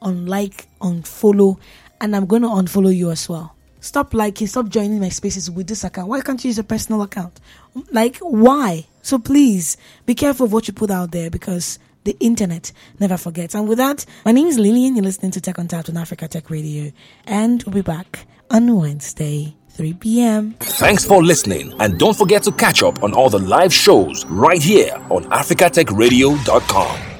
unlike, 0.01 0.67
unfollow, 0.81 1.57
and 2.01 2.15
I'm 2.15 2.25
going 2.25 2.41
to 2.41 2.49
unfollow 2.49 2.93
you 2.93 3.11
as 3.11 3.29
well. 3.29 3.55
Stop 3.81 4.13
liking, 4.13 4.45
stop 4.45 4.69
joining 4.69 4.99
my 4.99 5.09
spaces 5.09 5.49
with 5.49 5.67
this 5.67 5.83
account. 5.83 6.07
Why 6.07 6.21
can't 6.21 6.41
you 6.43 6.49
use 6.49 6.59
a 6.59 6.63
personal 6.63 7.01
account? 7.01 7.39
Like, 7.91 8.17
why? 8.19 8.85
So 9.01 9.17
please 9.17 9.75
be 10.05 10.13
careful 10.13 10.45
of 10.45 10.53
what 10.53 10.67
you 10.67 10.73
put 10.73 10.91
out 10.91 11.11
there 11.11 11.31
because 11.31 11.79
the 12.03 12.15
internet 12.19 12.71
never 12.99 13.17
forgets. 13.17 13.55
And 13.55 13.67
with 13.67 13.79
that, 13.79 14.05
my 14.23 14.31
name 14.31 14.45
is 14.45 14.59
Lillian. 14.59 14.95
You're 14.95 15.03
listening 15.03 15.31
to 15.31 15.41
Tech 15.41 15.57
Untapped 15.57 15.89
on 15.89 15.97
Africa 15.97 16.27
Tech 16.27 16.51
Radio, 16.51 16.91
and 17.25 17.63
we'll 17.63 17.73
be 17.73 17.81
back 17.81 18.27
on 18.51 18.75
Wednesday. 18.75 19.55
3 19.71 19.93
p.m. 19.93 20.51
Thanks 20.59 21.05
for 21.05 21.23
listening, 21.23 21.73
and 21.79 21.97
don't 21.97 22.15
forget 22.15 22.43
to 22.43 22.51
catch 22.51 22.83
up 22.83 23.01
on 23.03 23.13
all 23.13 23.29
the 23.29 23.39
live 23.39 23.73
shows 23.73 24.25
right 24.25 24.61
here 24.61 24.93
on 25.09 25.23
africatechradio.com. 25.25 27.10